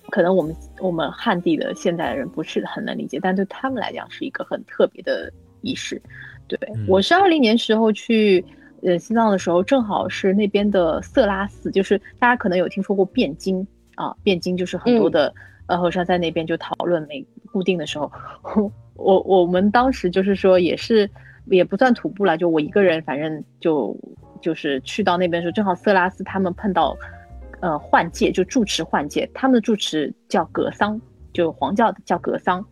[0.09, 6.01] 可能我们我们汉地的现代人不是很能理解，但对他们来讲是一个很特别的仪式。
[6.47, 8.43] 对我是二零年时候去。
[8.85, 15.33] 呃，西藏的时候正好是那边的色拉寺，就是大家可能有听说过汴京啊，汴京就是很多的
[15.67, 18.11] 呃和尚在那边就讨论每固定的时候，
[18.95, 21.09] 我我们当时就是说也是
[21.45, 23.97] 也不算徒步了，就我一个人，反正就
[24.41, 26.93] 就是去到那边的时候，正好色拉寺他们碰到
[27.63, 30.99] 呃换届，就住持换届，他们的住持叫格桑，
[31.32, 32.63] 就黄教叫格桑，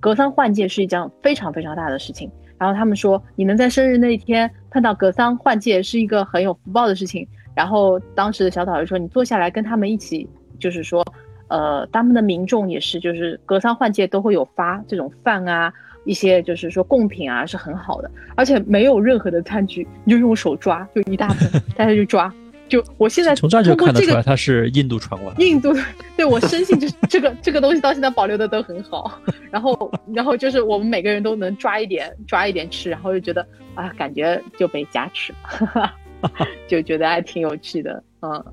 [0.00, 2.28] 格桑换届是一件非常非常大的事情。
[2.58, 7.24] 然后他们说，你能在生日那一天碰到格桑换届是一个很有福报的事情。
[7.54, 11.04] 然后当时的小导游说，你坐下来跟他们一起，就是说，
[11.46, 15.72] 呃，他们的民众也是，就是格桑换届都会有发这种饭啊，
[16.04, 22.32] 一些就是说贡品啊，是很好的，而且没有任何的餐具，你就用手抓，就一大盆，大家就抓。
[22.70, 25.44] 就我现在从这儿就看得出来，它是印度传过来的。
[25.44, 25.74] 印度，
[26.16, 29.20] 对我深信就是这个这个东西到现在保留的都很好。
[29.50, 35.34] 然后然后就是我们每个人都能抓一点抓一点吃，然后就觉得啊，感觉就被加持
[35.74, 35.92] 了，
[36.68, 38.02] 就觉得还挺有趣的。
[38.22, 38.44] 嗯，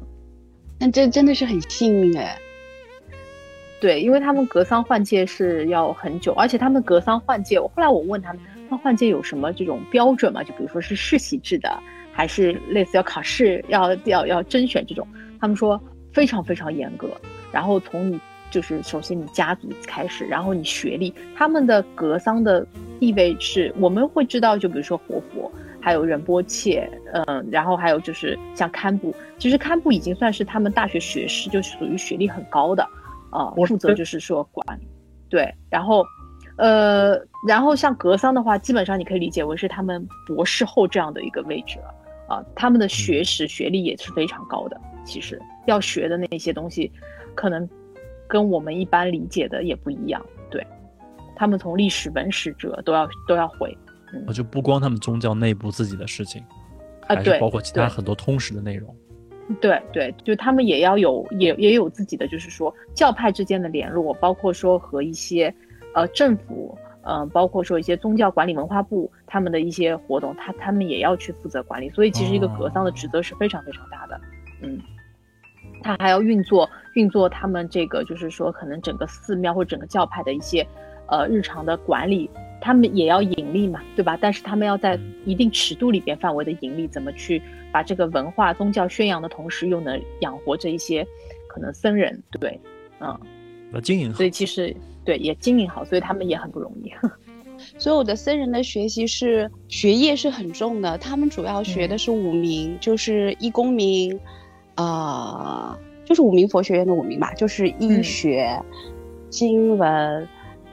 [0.79, 2.35] 那这真的是很幸运哎。
[3.79, 10.43] 对，因为他们格桑换届是要很久，而且他们格桑换届，我后来我问他们，那换届有什么这种标准吗？
[10.43, 11.71] 就比如说是世袭制的，
[12.17, 15.07] 还是类似要考试、要要要甄选这种？
[15.39, 15.79] 他们说
[16.11, 17.07] 非常非常严格。
[17.51, 22.65] 然后从你就是首先你家族开始，然后你学历，他们的格桑的
[22.99, 32.83] 地位是我们会知道，就比如说活佛，还有仁波切，嗯，然后还有就是像堪布，其实堪布已经算是他们大学学士，就属于学历很高的。
[33.29, 34.87] 啊，我负责就是说管理，
[35.29, 36.03] 对，然后，
[36.57, 41.93] 呃，然后像格桑的话，基本上你可以理解为是他们博士后这样的一个位置了，
[42.27, 46.91] 啊，他们的学识学历也是非常高的，其实要学的那些东西，
[47.35, 47.67] 可能
[48.27, 50.65] 跟我们一般理解的也不一样，对，
[51.35, 53.77] 他们从历史文史哲都要都要会，
[54.27, 56.43] 我就不光他们宗教内部自己的事情，
[57.07, 58.93] 啊，对，还包括其他很多通识的内容。
[59.61, 65.53] 对对，就他们也要有也也有自己的，就是说教派之间的联络，包括说和一些
[65.93, 71.89] 呃政府，呃，包括说一些宗教管理文化部他们的一些活动，他他们也要去负责管理。
[71.91, 74.19] 所以其实一个格桑的职责是非常非常大的，
[74.61, 74.81] 嗯，
[75.81, 80.67] 他还要运作运作他们这个就是说可能整个寺庙或整个教派的一些
[81.07, 82.29] 呃日常的管理。
[82.59, 84.17] 他们也要盈利嘛，对吧？
[84.19, 87.39] 但是他们要在一定尺度里边范围的盈利，怎么去
[87.71, 91.05] 把这个文化宗教宣扬的同时，又能养活这一些
[91.47, 92.59] 可能僧人，对，
[92.99, 93.15] 嗯，
[93.73, 94.17] 要经营好。
[94.17, 96.91] 所，以其实对也经营好，所以他们也很不容易。
[97.79, 104.19] 所有的僧人的学习是学业是很重的，他们主要学的是五明，就是一公明，
[104.75, 108.03] 啊、就是五明佛学院的五明吧，就是医嗯。
[108.03, 108.61] 学、
[109.29, 110.27] 经文、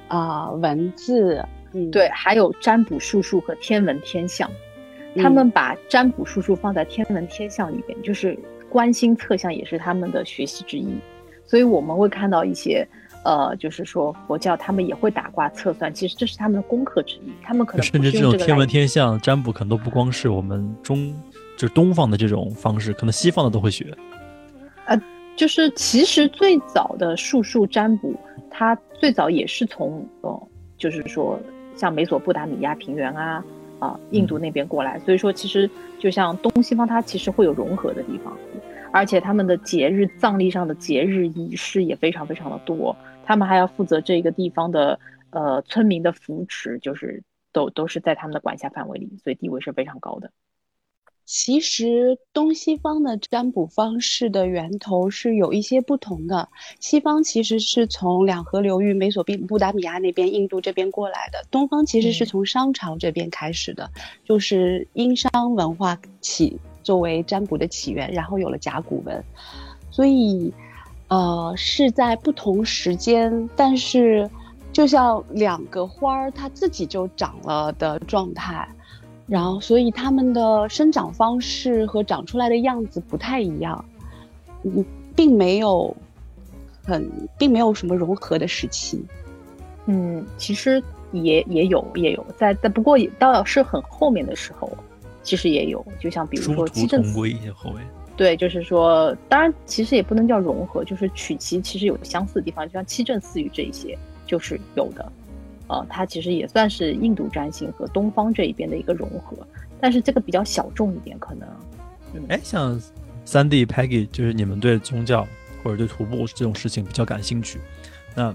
[0.09, 4.51] 啊、文字，嗯，对，还有占卜术数和天文天象，
[5.17, 10.95] 他们把占卜术数放在天文天象里边，就是观星测象也是他们的学习之一。
[11.47, 12.87] 所以我们会看到一些，
[13.25, 17.33] 呃，就是说佛教他们也会打卦测算，其实这是他们的功课之一。
[17.43, 21.15] 他们可能甚至这种天文天象占卜，可能都不光是我们中
[21.57, 23.95] 就是东方的这种方式，可能西方的都会学。
[24.87, 25.01] 呃
[25.37, 28.15] 就是其实最早的术数占卜，
[28.51, 31.39] 它最早也是从呃，就是说
[31.75, 33.45] 像美索不达米亚平原啊
[33.81, 38.33] 啊、印度那边过来，所以说其实就像东西方，它其实会有融合的地方，
[38.95, 47.21] 而且他们的节日葬礼上的节日仪式也非常非常的多，他们还要负责这个地方的呃村民的扶持，就是
[47.53, 50.31] 都都是在他们的管辖范围里，所以地位是非常高的。
[51.25, 56.49] 其实东西方的占卜方式的源头是有一些不同的。
[56.79, 63.91] 西方其实是从两河流域、美索布达米亚那边、印度这边过来的，东方其实是嗯从商朝这边开始的，
[64.25, 69.25] 就是殷商文化起作为占卜的起源，然后有了甲骨文，
[69.91, 70.55] 所以
[71.09, 74.31] 呃是在不同时间，但是
[74.73, 78.69] 就像两个花儿它自己就长了的状态。
[79.27, 83.83] 然后，所以它们的生长方式和长出来的样子不太一样，
[84.65, 84.85] 嗯，
[85.17, 85.97] 并没有
[86.85, 89.03] 很，并没有什么融合的时期。
[89.87, 94.71] 嗯，其实也也有也有在，但不过也倒是很后面的时候，
[95.25, 97.81] 其实也有，就像比如殊说七正寺，归后卫。
[98.17, 105.13] 对，就是说，当然其实也不能叫融合，就是取其其实有相似的地方，就像七正四语这一些就是有的，
[105.67, 109.37] 呃，它其实也算是印度占星和东方这一边的一个融合，
[109.81, 111.49] 但是这个比较小众一点，可能，
[112.13, 112.81] 嗯，哎，像
[113.25, 115.27] 三 D Peggy，就是你们对宗教
[115.65, 117.59] 或者对徒步这种事情比较感兴趣，
[118.15, 118.33] 那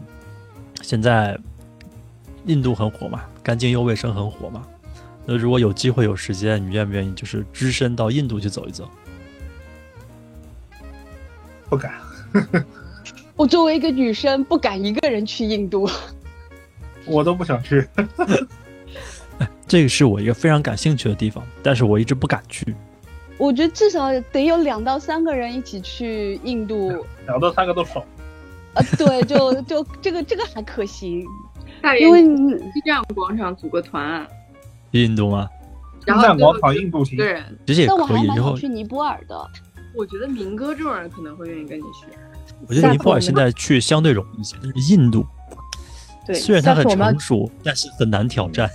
[0.82, 1.39] 现在
[2.47, 4.67] 印度很火嘛，干净又卫生很火嘛。
[5.31, 8.89] 那如果有机会有时间，你愿不愿意就是只身到印度去走一走？
[11.69, 11.93] 不敢。
[13.37, 15.87] 我作为一个女生，不敢一个人去印度。
[17.05, 17.87] 我都不想去。
[19.67, 22.75] 这个是我一个非常感兴趣的地方，但是我一直不敢去。
[23.37, 27.05] 我觉得至少得有两到三个人一起去印度。
[27.27, 28.03] 两到三个都少。
[28.73, 31.23] 呃，对，就就这个这个还可行，
[31.99, 34.27] 因为连你西站广场组个团，
[34.91, 35.47] 去印度吗？
[36.05, 38.27] 然后我跑印度行一个，人，其实也但我还可以。
[38.27, 39.47] 然后蛮想去尼泊尔的。
[39.95, 42.05] 我觉得明哥这种人可能会愿意跟你去。
[42.67, 45.25] 我觉得尼泊尔现在去相对容易一些，但是印度
[46.25, 48.69] 对，虽然它很成熟，但是很难挑战。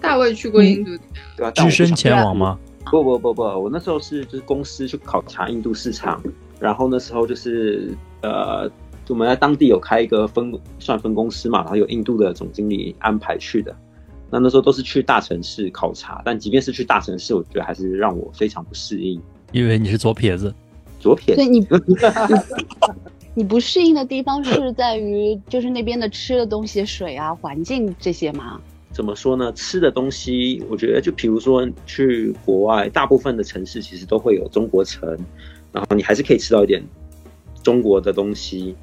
[0.00, 0.90] 大卫去过印度，
[1.36, 1.50] 对吧？
[1.50, 2.58] 只身前往吗？
[2.90, 6.22] 不不不不，我那时候是就是公司去考察印度市场，
[6.58, 8.70] 然后那时候就是呃，
[9.08, 13.74] 我们在当地有开一个分算分公司嘛，然后有印度的总经理安排去的。
[14.30, 19.20] 那那时候都是去大城市考察，但即便是去大城市，我觉得还是让我非常不适应。
[19.52, 20.54] 因为你是左撇子，
[21.00, 21.66] 左撇对你，
[23.34, 28.60] 你不适应的地方是在于就是那边的吃的东西、水啊、环境这些吗？
[28.90, 29.52] 怎么说呢？
[29.52, 35.08] 吃的东西，我觉得就比如说去国外，大部分的城市其实都会有中国城，
[35.72, 36.82] 然后你还是可以吃到一点
[37.62, 38.74] 中国的东西。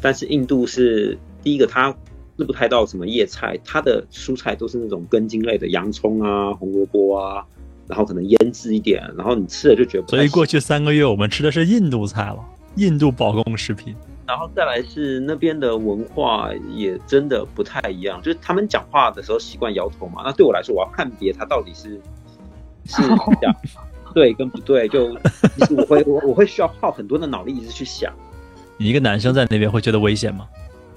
[0.00, 1.94] 但是印度是第一个，它
[2.36, 7.44] 吃不太到什么叶菜，它的蔬菜都是那种根茎类的，洋葱啊、红萝卜啊，
[7.86, 12.38] 然后可能腌制一点，然后你吃了就觉得不所以过去三个月我们吃的是印度菜了，
[12.76, 13.94] 印度保供食品。
[14.26, 20.22] 然后再来是那边的文化也真的不太一样，就是他们讲话的时候习惯摇头嘛。
[20.24, 22.00] 那对我来说，我要判别他到底是
[22.88, 23.02] 是
[23.40, 23.54] 讲
[24.14, 25.14] 对跟不对，就
[25.56, 28.12] 其实我会我我会需要耗很多的脑力一直去想。
[28.78, 30.48] 你一个男生在那边会觉得危险吗？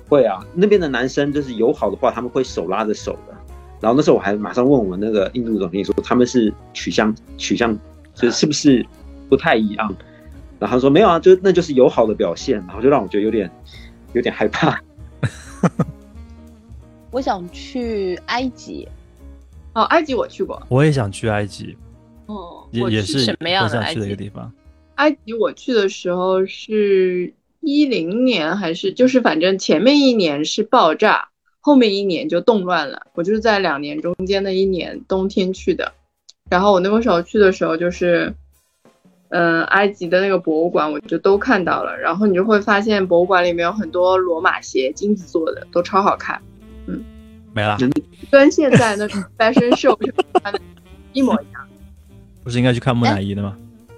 [0.07, 3.35] 会啊，那边的男生就是友好的话，他们会手拉着手的。
[3.79, 7.77] 然后那时候我还马上问我们那个印度总经理说，他们是取向取向
[8.15, 8.85] 就是是不是
[9.29, 9.95] 不太一样？
[10.59, 13.51] 然后他说没有啊，就那就是友好的表现，然后就让我觉得有点
[14.13, 14.81] 有点害怕。
[17.11, 18.87] 我想去埃及，
[19.73, 21.77] 哦，埃及我去过，我也想去埃及，
[22.25, 24.51] 哦，也也是什么样我想去的的埃及一个地方。
[24.95, 27.31] 埃及我去的时候是
[27.67, 31.27] 一零年还是就是反正前面一年是爆炸，
[31.59, 33.07] 后面一年就动乱了。
[33.13, 35.91] 我就是在两年中间的一年冬天去的，
[36.49, 38.33] 然后我那个时候去的时候就是，
[39.31, 46.41] 嗯、埃及的那个博物馆我就都看到了，然后你就会发现博物馆里面有很多罗马鞋，金子做的，都超好看，
[46.85, 47.03] 嗯
[47.53, 47.77] 没了，
[48.31, 49.93] 跟现在那种 fashion show
[50.39, 50.59] 穿的
[51.11, 51.67] 一模一样。
[52.45, 53.57] 不是应该去看木乃伊的吗？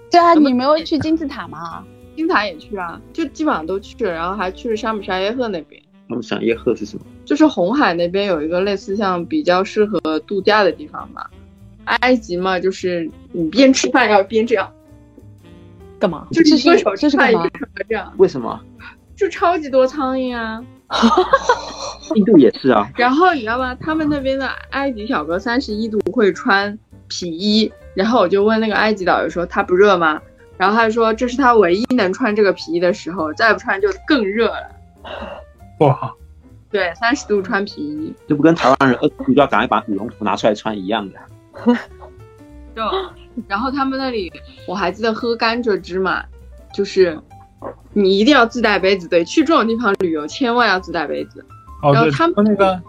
[0.10, 1.86] 对啊，你没有去金字塔吗？
[2.20, 5.82] 金塔也去啊，就基本上都去了，然后还去了沙姆沙耶赫那边。
[6.10, 7.06] 沙姆沙耶赫是什么？
[7.24, 11.32] 就是红海那边有一个类似像比较适合度假的地方吧。
[11.86, 14.70] 埃及嘛，就是你边吃饭要边这样，
[15.98, 16.28] 干嘛？
[16.34, 18.60] 就是一个手这是干嘛吃饭一个手这样，为什么？
[19.16, 20.62] 就超级多苍蝇啊。
[22.16, 23.74] 印度也是啊，然后你知道吗？
[23.76, 30.20] 他们那边的埃及小哥三十一度会穿皮衣，然后我就问那个埃及导游说他不热吗？
[30.60, 34.70] 然后他说这是他唯一能穿这个皮衣的时候，再不穿就更热了。
[35.80, 36.14] 哇，
[36.70, 41.18] 对，三十度穿皮衣，这不跟台湾人二十度就要赶快把羽绒服拿出来穿一样的。
[42.76, 42.84] 就，
[43.48, 44.30] 然后他们那里
[44.68, 46.26] 我还记得喝甘蔗汁嘛，
[46.74, 47.18] 就是
[47.94, 51.44] 你一定要自带杯子，对，去这种地方旅游千万要自带杯子。
[51.82, 52.82] 哦对，然后他们那个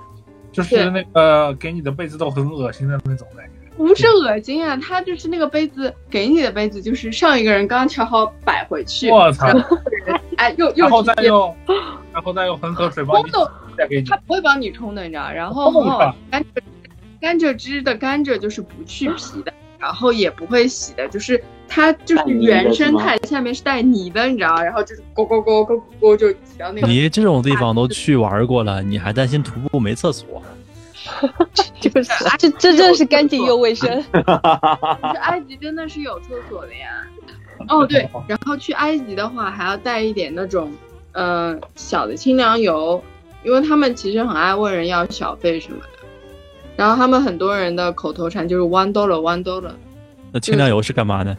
[0.50, 3.59] 就是那个给你的被子都很恶心的那种感觉。
[3.80, 9.46] 不是恶心啊，他就是那个杯子给你的杯子，就是上一个人刚调好摆回去，我操！
[10.36, 11.56] 哎，又又然后再用，
[12.12, 14.18] 然后再用恒河水帮你冲的，再给你他。
[14.26, 15.32] 不会帮你冲的，你知道？
[15.32, 15.72] 然后
[16.30, 16.44] 甘蔗
[17.22, 24.62] 甘蔗汁的甘蔗就是不去皮的，然后也不会洗的，就是它就是原生态，下面是带泥的，你知道？
[24.62, 26.86] 然后就是咕咕咕咕咕咕就挤到那个。
[26.86, 30.42] 你这种地方都去玩过了，你还担心徒步没厕所？
[31.80, 33.88] 就是这这真是干净又卫生。
[34.12, 37.06] 可是埃及真的是有厕所的呀。
[37.68, 40.72] 哦，对，然后去埃及的话还要带一点那种，
[41.12, 43.02] 呃，小的清凉油，
[43.44, 45.86] 因为他们其实很爱问人要小费什么的。
[46.76, 49.72] 然后他们很多人的口头禅就是 one dollar one dollar，
[50.32, 51.36] 那清凉油是干嘛的？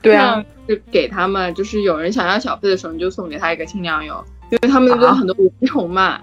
[0.00, 6.20] 对啊，，就给他们，就是有人想要小费的时候，你就送给他一个清凉油，因为他们那边很多蚊虫嘛，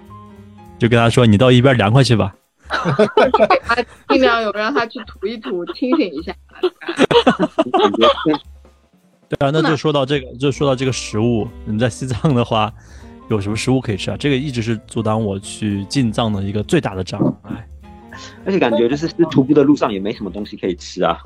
[0.78, 2.34] 就跟他说你到一边凉快去吧。
[3.48, 3.74] 给他
[4.08, 6.34] 尽量有，让他去涂一涂，清醒一下。
[9.28, 12.72] 对啊，那就说到这个，就说到这个食物，你在西藏的话，
[13.28, 14.16] 有什么食物可以吃啊？
[14.16, 17.68] 这个一直是阻挡我去进藏的一个最大的障碍。
[18.44, 21.18] 而且感觉就是是徒步的路上也没什么东西可以吃啊。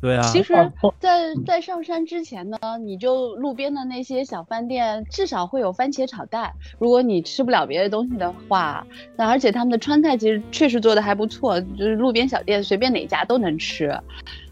[0.00, 0.52] 对啊，其实
[1.00, 6.52] 在，在上山之前呢，你就路边的那些小饭店，至少会有番茄炒蛋。
[6.78, 8.86] 如果你吃不了别的东西的话，
[9.16, 13.98] 那而且他们的川菜其实确实做的还不错，就是路边小店随便哪家都能吃。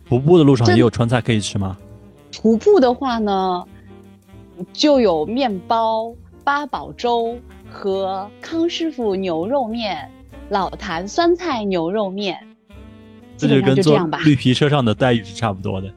[0.08, 1.76] 徒步的路上也有川菜可以吃吗？
[2.32, 3.64] 徒步的话呢，
[4.72, 7.38] 就有面包、八宝粥
[7.70, 10.10] 和康师傅牛肉面、
[10.48, 12.38] 老坛酸菜牛肉面。
[13.36, 14.18] 这就跟坐就这样吧。
[14.24, 15.90] 绿皮车上的待遇是差不多的。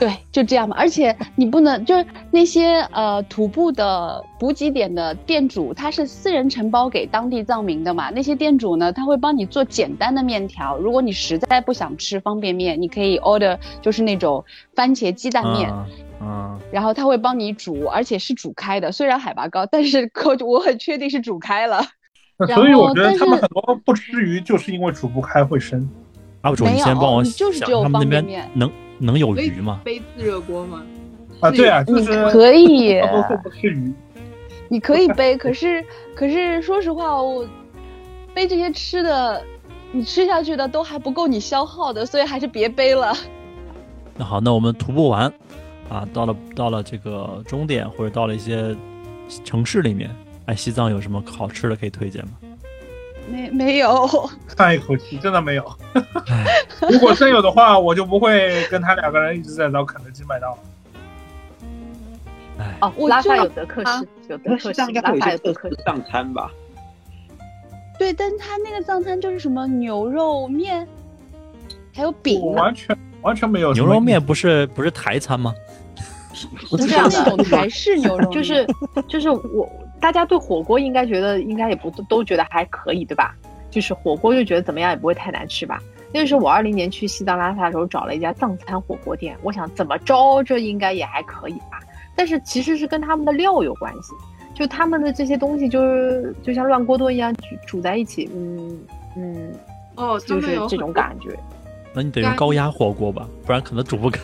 [0.00, 0.74] 对，就这样吧。
[0.76, 8.10] 而且你不能就是那些呃徒步的补给点的店主，他是私人承包给当地藏民的嘛。
[8.10, 10.76] 那些店主呢，他会帮你做简单的面条。
[10.76, 15.72] 如果你实在不想吃方便面，你可以 order 就是那种番茄鸡蛋面，
[16.20, 18.90] 嗯，然后他会帮你煮，而且是煮开的。
[18.90, 21.80] 虽然海拔高，但是可我很确定是煮开了。
[22.52, 25.88] 所以我觉得他们很多不吃鱼，就是因为煮不开会生。
[26.54, 29.80] 你先帮我就是只有他们那边面能能有鱼吗？
[29.84, 30.82] 杯自热锅吗？
[31.40, 33.00] 啊，对啊，就是可以。
[33.42, 33.92] 不吃鱼。
[34.68, 35.84] 你可以背，可是
[36.14, 37.46] 可是说实话，我
[38.34, 39.42] 背这些吃的，
[39.92, 43.16] 你吃下去的都还不够你消耗的，所以还是别背了。
[44.16, 45.32] 那好，那我们徒步完
[45.88, 48.74] 啊，到了到了这个终点或者到了一些
[49.44, 50.10] 城市里面，
[50.46, 52.32] 哎，西藏有什么好吃的可以推荐吗？
[53.30, 54.08] 没没有，
[54.56, 55.64] 叹一口气，真的没有。
[56.90, 60.58] 如果真有的话，我就不会跟他两个人一直在找肯德基、麦当劳。
[62.58, 66.50] 哎，哦，拉萨有德克士，有德克士，拉萨有德克士藏餐吧？
[67.98, 70.86] 对，但他那个藏餐就是什么牛肉面，
[71.94, 73.72] 还有饼，完全完全没有。
[73.72, 75.54] 牛肉面不是不是台餐吗？
[76.68, 78.66] 不是那种台式牛肉，就是
[79.08, 79.68] 就是我。
[80.06, 83.34] 大家对火锅应该觉得应该也不都觉得还可以，对吧？
[83.72, 85.82] 就是火锅就觉得怎么样也不会太难吃吧。
[86.14, 91.80] 那个时候我二零年去西藏拉萨的时候找了一家藏餐火锅店，我想怎么着这应该也还可以吧。
[92.14, 94.12] 但是其实是跟他们的料有关系，
[94.54, 98.78] 就他们的这些东西就是就像乱锅炖一样煮煮在一起，嗯
[99.16, 99.52] 嗯，
[99.96, 101.36] 哦，就是这种感觉。
[101.92, 104.20] 那你得用高压火锅吧，不然可能煮不开。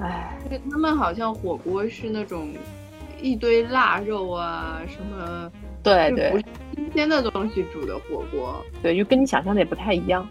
[0.00, 0.36] 哎，
[0.68, 2.48] 他们好像火锅是那种。
[3.20, 5.50] 一堆腊肉啊，什么？
[5.82, 6.44] 对对，不是
[6.74, 10.28] 新鲜的东西煮的火锅，对，就跟你想象的也不太一样。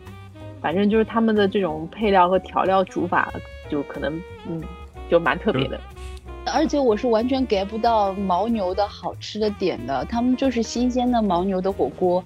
[0.62, 3.32] 反正就是他们的这种配料和调料煮法，
[3.70, 4.62] 就可能嗯，
[5.10, 5.80] 就蛮特别的。
[6.54, 12.24] 而且我是完全 get 不到牦牛的好吃的点的，他们就是新鲜的牦牛的火锅，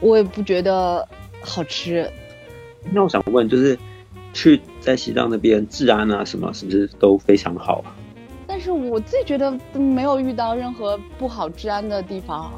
[0.00, 1.06] 我也不觉得
[1.42, 2.10] 好吃。
[2.90, 3.78] 那我想问，就是
[4.32, 7.96] 去在西藏那边治安啊什么，是不是都非常好啊？
[8.60, 12.52] 但是我自己觉得没有遇到任何不好治安的地方，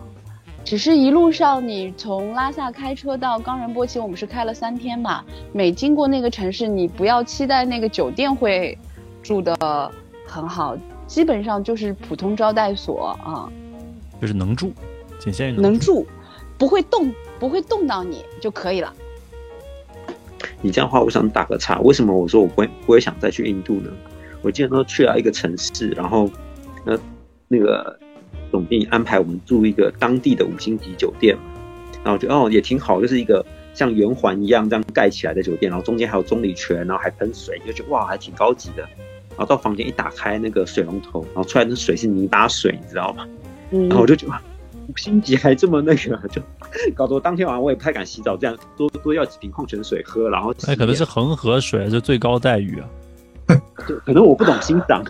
[0.65, 5.23] 只是一路上你从拉萨开车到冈仁波齐，我们是开了三天嘛。
[5.53, 8.77] 每经过那个城市，你不要期待那个酒店会
[9.23, 9.93] 住的
[10.27, 10.77] 很好，
[11.07, 13.49] 基本上就是普通招待所啊，
[14.21, 14.73] 就是能住，
[15.21, 16.05] 仅限于能住，
[16.59, 18.93] 不会动，不会动到你就可以了。
[20.61, 23.89] 你这样话，我想打个岔，为什么我说我不会不会想再去印度呢？
[24.43, 26.31] 我记得说去了一个城市，然后，
[26.85, 26.99] 那
[27.49, 27.99] 那个
[28.51, 31.37] 总经理安排我们住一个当地的五星级酒店，
[32.05, 38.83] 然后就哦也挺好，就是一个像圆环一样这样盖起来的酒店，然后中间还有棕榈泉，然后还喷水，就觉得哇还挺高级的。
[39.31, 43.27] 然后到房间一打开那个水龙头，然后出来的水是泥巴水，你知道吗？
[43.71, 44.33] 然后我就觉得
[44.89, 46.43] 五星级还这么那个， 就
[46.95, 52.87] 搞得我当天晚上我也不太敢洗澡，这样多多要几瓶矿泉水喝，然后那可能是恒河水，是最高待遇啊。
[53.89, 55.05] 就可能我不懂欣赏，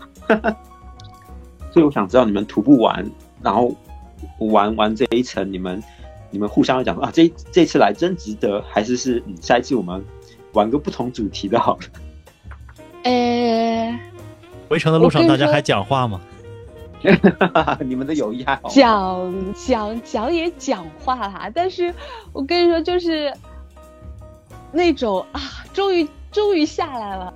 [1.73, 3.05] 所以我想知道你们徒步完，
[3.43, 3.75] 然后
[4.39, 5.83] 玩完这一层，你们
[6.31, 10.05] 你们互相讲啊，这这次来真值得，还是是下一次我们
[10.53, 11.81] 玩个不同主题的好了。
[13.05, 13.99] 呃，
[14.69, 16.21] 回程的路上大家还讲话吗？
[17.85, 18.69] 你们的友谊还好？
[18.69, 21.93] 讲讲讲也讲话啦，但是
[22.33, 23.33] 我跟你说，就是
[24.71, 25.41] 那种啊，
[25.73, 27.35] 终于终于下来了。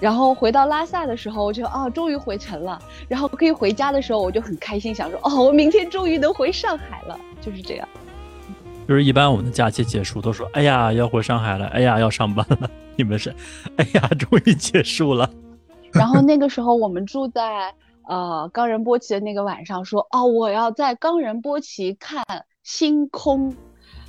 [0.00, 2.80] 然后回到拉萨的时候，我就啊，终于回城了。
[3.06, 7.18] 然后可以回家的时候，我就很开心，想说哦，我明天终于能回上海了。
[7.40, 7.86] 就是这样。
[8.88, 12.68] 就是一般我们的假期结束都说，哎呀，要回上海了，哎呀，要上班了。
[12.96, 13.32] 你们是，
[13.76, 15.30] 哎呀，终于结束了。
[15.92, 17.72] 然后那个时候我们住在
[18.08, 22.24] 呃冈仁波齐的那个晚上，说哦，我要在冈仁波齐看
[22.62, 23.54] 星空，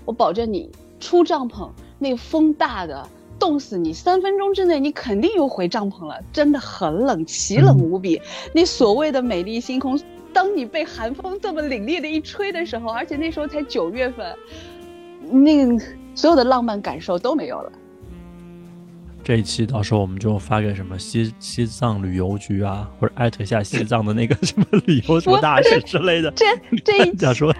[0.05, 1.69] 我保证你出帐篷，
[1.99, 3.07] 那风大的。
[3.41, 3.91] 冻死你！
[3.91, 6.15] 三分钟之内，你肯定又回帐篷了。
[6.31, 8.21] 真的很冷，奇冷无比。
[8.53, 9.99] 那所谓的美丽星空，
[10.31, 14.35] 当你被寒风这么凛冽的一吹的时候，而且那时候才九月份，
[15.43, 15.83] 那个
[16.13, 17.71] 所有的浪漫感受都没有了。
[19.23, 26.31] 这一期到时候我们就发给什么西西藏旅游局啊，或者艾特一下西藏的那个什么旅游什么大使之类的。
[26.31, 26.45] 这
[26.85, 27.51] 这 一期说？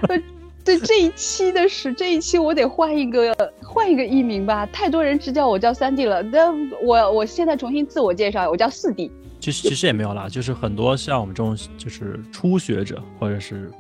[0.64, 6.22] 对这一期的是这一期，我得换一个换一个艺名吧，太多人只叫我叫三弟了。
[6.22, 6.52] 那
[6.84, 9.12] 我我现在重新自我介绍，我叫四弟。
[9.40, 13.72] 其实其实也没有啦，就是很多像我们这种就是初学者，或者是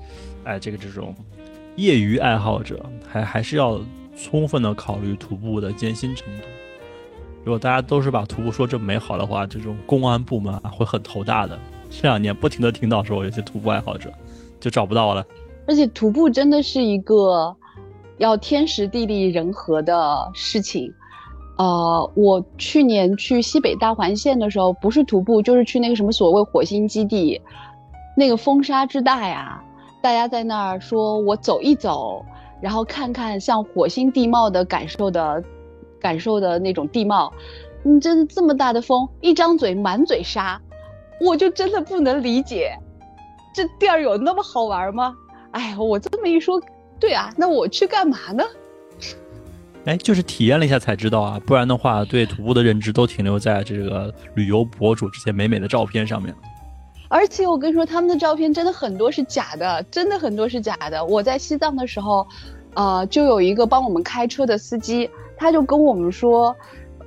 [0.43, 1.15] 哎这个这种
[1.75, 3.79] 业余爱好者，还还是要
[4.17, 6.47] 充分的考虑徒步的艰辛程度。
[7.43, 11.57] 如果大家都是把徒步说这么美好的话，这种公安部门啊会很头大的。
[11.91, 14.11] 这两年不停的听到说有些徒步爱好者
[14.59, 15.23] 就找不到了，
[15.67, 17.55] 而且徒步真的是一个
[18.17, 20.93] 要天时地利人和的事情。
[21.57, 27.39] 呃，我去年去西北大环线的时候，不是徒步，就是去那个什么所谓火星基地，
[28.17, 29.61] 那个风沙之大呀，
[30.01, 32.25] 大家在那儿说我走一走，
[32.61, 35.43] 然后看看像火星地貌的感受的，
[35.99, 37.31] 感受的那种地貌。
[37.83, 40.59] 你真的这么大的风，一张嘴满嘴沙，
[41.19, 42.75] 我就真的不能理解，
[43.53, 45.13] 这地儿有那么好玩吗？
[45.51, 46.61] 哎，我这么一说，
[46.99, 48.43] 对啊，那我去干嘛呢？
[49.85, 56.33] 哎，就是体验了一下才知道啊，不然的话，对徒步的认知都停留在这个旅游博主这些美美的照片上面。
[57.09, 61.03] 而且我跟你说，他们的照片真的很多是假的，真的很多是假的。
[61.03, 62.25] 我在西藏的时候，
[62.75, 66.55] 呃，就有一个帮我们开车的司机，他就跟我们说，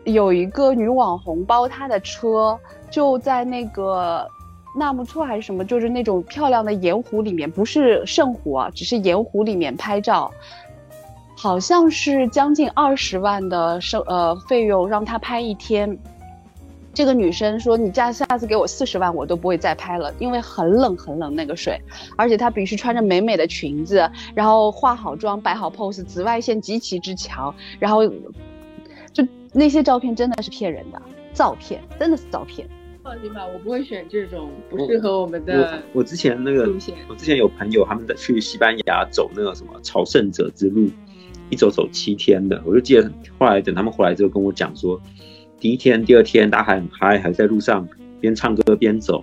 [0.04, 2.58] 有一个女网红包他的车，
[2.90, 4.28] 就在那个
[4.76, 10.30] 纳木错还是什么，就是那种漂亮的盐湖里面，不是圣湖啊，只是盐湖里面拍照。
[11.36, 15.98] 好像是将近二十万的收呃费用让他拍一天，
[16.94, 21.78] 这个女生说你下下次给我四十万我都不会再拍了，因为很冷很冷那个水，
[22.16, 28.06] 而且她必须穿着美美的裙子，然后化好妆摆好 pose，紫外线极其之强，然后
[29.12, 31.02] 就那些照片真的是骗人的，
[31.34, 32.66] 照片真的是照片。
[33.04, 35.82] 放心吧，我不会选这种不适合我们的。
[35.92, 36.66] 我我之前那个，
[37.06, 40.88] 我之前有朋友他们在去西班牙走那个什么朝圣者之路。
[41.50, 44.98] 一走走七天的，我就记得后来等他们回来之后跟我讲说，
[45.60, 47.86] 第一天、第二天大家还很嗨，还在路上
[48.18, 49.22] 边唱歌边走，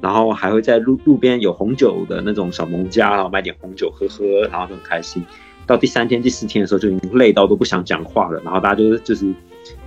[0.00, 5.24] 然后还会在路路边有红酒的那种小农家，然后买点红酒喝喝，然后很开心。
[5.66, 9.34] 到第三天、第四天的时候就已经累到都不想讲话了，然后大家就是就是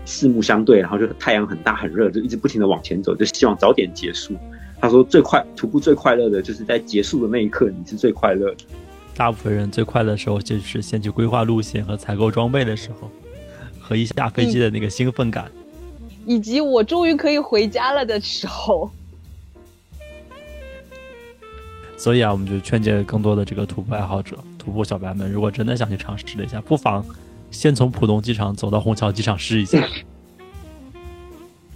[0.09, 4.33] 四目相对，然后就太阳很大很热，就一直不停的往前走，就希望早点结束。
[4.81, 8.57] 他说最快徒步最快乐的就是在结束的那一刻，你是最快乐的。
[9.15, 13.11] 大部分人最快乐的时候就是先去规划路线和采购装备的时候，
[13.79, 15.51] 和一下飞机的那个兴奋感，
[16.25, 18.89] 以及我终于可以回家了的时候。
[21.95, 27.05] 所以啊，我们就劝诫更多的这个徒步爱好者、徒步小白们，如果真的想去尝试一下，不妨
[27.51, 29.81] 先从浦东机场走到虹桥机场试一下。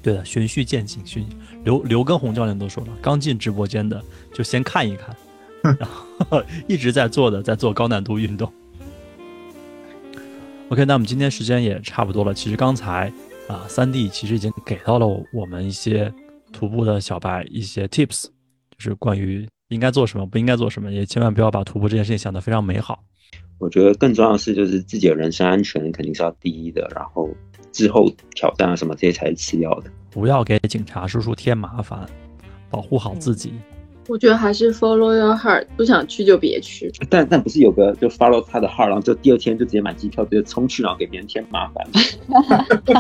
[0.02, 1.06] 对的，循序渐进。
[1.06, 1.26] 循
[1.64, 4.04] 刘刘根红教练都说了，刚进直播间的
[4.34, 5.16] 就先看一看。
[5.80, 5.88] 然
[6.30, 8.52] 后一直在做的，在做高难度运动。
[10.68, 12.34] OK，那我们今天时间也差不多了。
[12.34, 13.10] 其实刚才
[13.48, 16.14] 啊，三弟其实已经给到了我们一些
[16.52, 18.26] 徒步的小白一些 tips，
[18.78, 23.02] 就是关于应该做什么，不应该做什么，也千万不要把徒步这件事情想得非常美好。
[23.64, 27.30] 我觉得更重要的是，就是自己的人身安全肯定是要第一的，然后
[27.72, 29.90] 之后挑战啊什么这些才是次要的。
[30.12, 32.06] 不要给警察叔叔添麻烦，
[32.70, 33.54] 保护好自己。
[34.10, 36.92] 我觉得还是 follow your heart，不想去就别去。
[37.10, 41.88] 但但不是有个就 follow 他的 heart，然后就第二天就直接买机票，直接冲去，然后给别人添麻烦。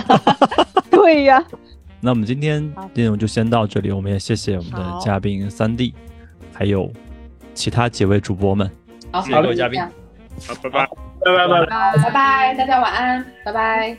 [0.89, 1.45] 对呀。
[1.99, 5.93] 那我们今天内容就先到这里，我们也谢谢我们的嘉宾三弟，
[6.53, 6.91] 还有
[7.53, 8.69] 其他几位主播们。
[9.11, 9.81] 好，谢谢各位嘉宾。
[10.47, 10.87] 好，拜拜，
[11.23, 13.97] 拜拜拜拜拜拜，大家晚安，拜拜。